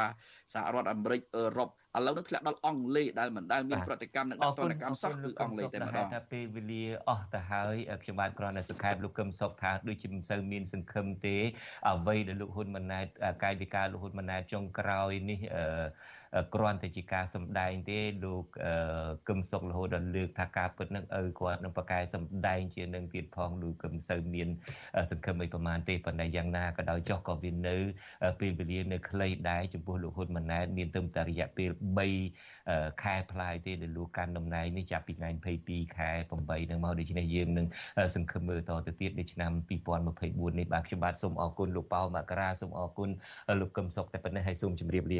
[0.53, 11.38] សហរដ្ឋអាមេរិកអឺរ៉ុបឥឡូវនេះធ្លាក់ដល់អង់គ្លេសដែលមិនដែលមានប្រតិកម្មនិងដាក់ប្រតិកម្មសោះគឺអង់គ្លេសតែម្ដងថាពេលវេលាអស់ទៅហើយខ្ញុំបាទគ្រាន់តែសង្ខេបលោកកឹមសុខថាដូចជាមិនសូវមានសង្ឃឹមទេ
[11.89, 13.07] អ្វីដែលលោកហ៊ុនម៉ាណែត
[13.43, 18.45] កាយវិការលោកហ៊ុនម៉ាណែតចុងក្រោយនេះអឺគ្រាន់តែជាការសម្ដែងទេលោក
[19.30, 24.47] កឹមសុខរហូតដល់លើកថាការពិតនឹងឪគាត់នឹងប្រកែសម្ដែងជានឹងទៀតផងលោកកឹមសូវមាន
[25.11, 27.76] សង្ឃឹមអីប្រមាណទេប៉ុន្តែយ៉ាងណាក៏ដោយចុះក៏វានៅ
[28.39, 31.70] ពេលវេលានៅខ្លីដែរចំពោះលោកហ៊ុនម៉ាណែតមានទៅតែរយៈពេល
[32.32, 35.30] 3ខែផ្លាយទេដែលលោកកាន់តំណែងនេះចាប់ពីថ្ងៃ
[35.63, 36.09] 22ខែ
[36.43, 37.68] 8នឹងមកដូច្នេះយើងនឹង
[38.16, 39.51] សង្ឃឹមមើលតទៅទៀតនៅឆ្នាំ
[40.09, 43.09] 2024នេះបាទខ្ញុំបាទសូមអរគុណលោកប៉ៅមករាសូមអរគុណ
[43.59, 45.13] លោកកឹមសុខតែប៉ុណ្ណេះហើយសូមជម្រាបលា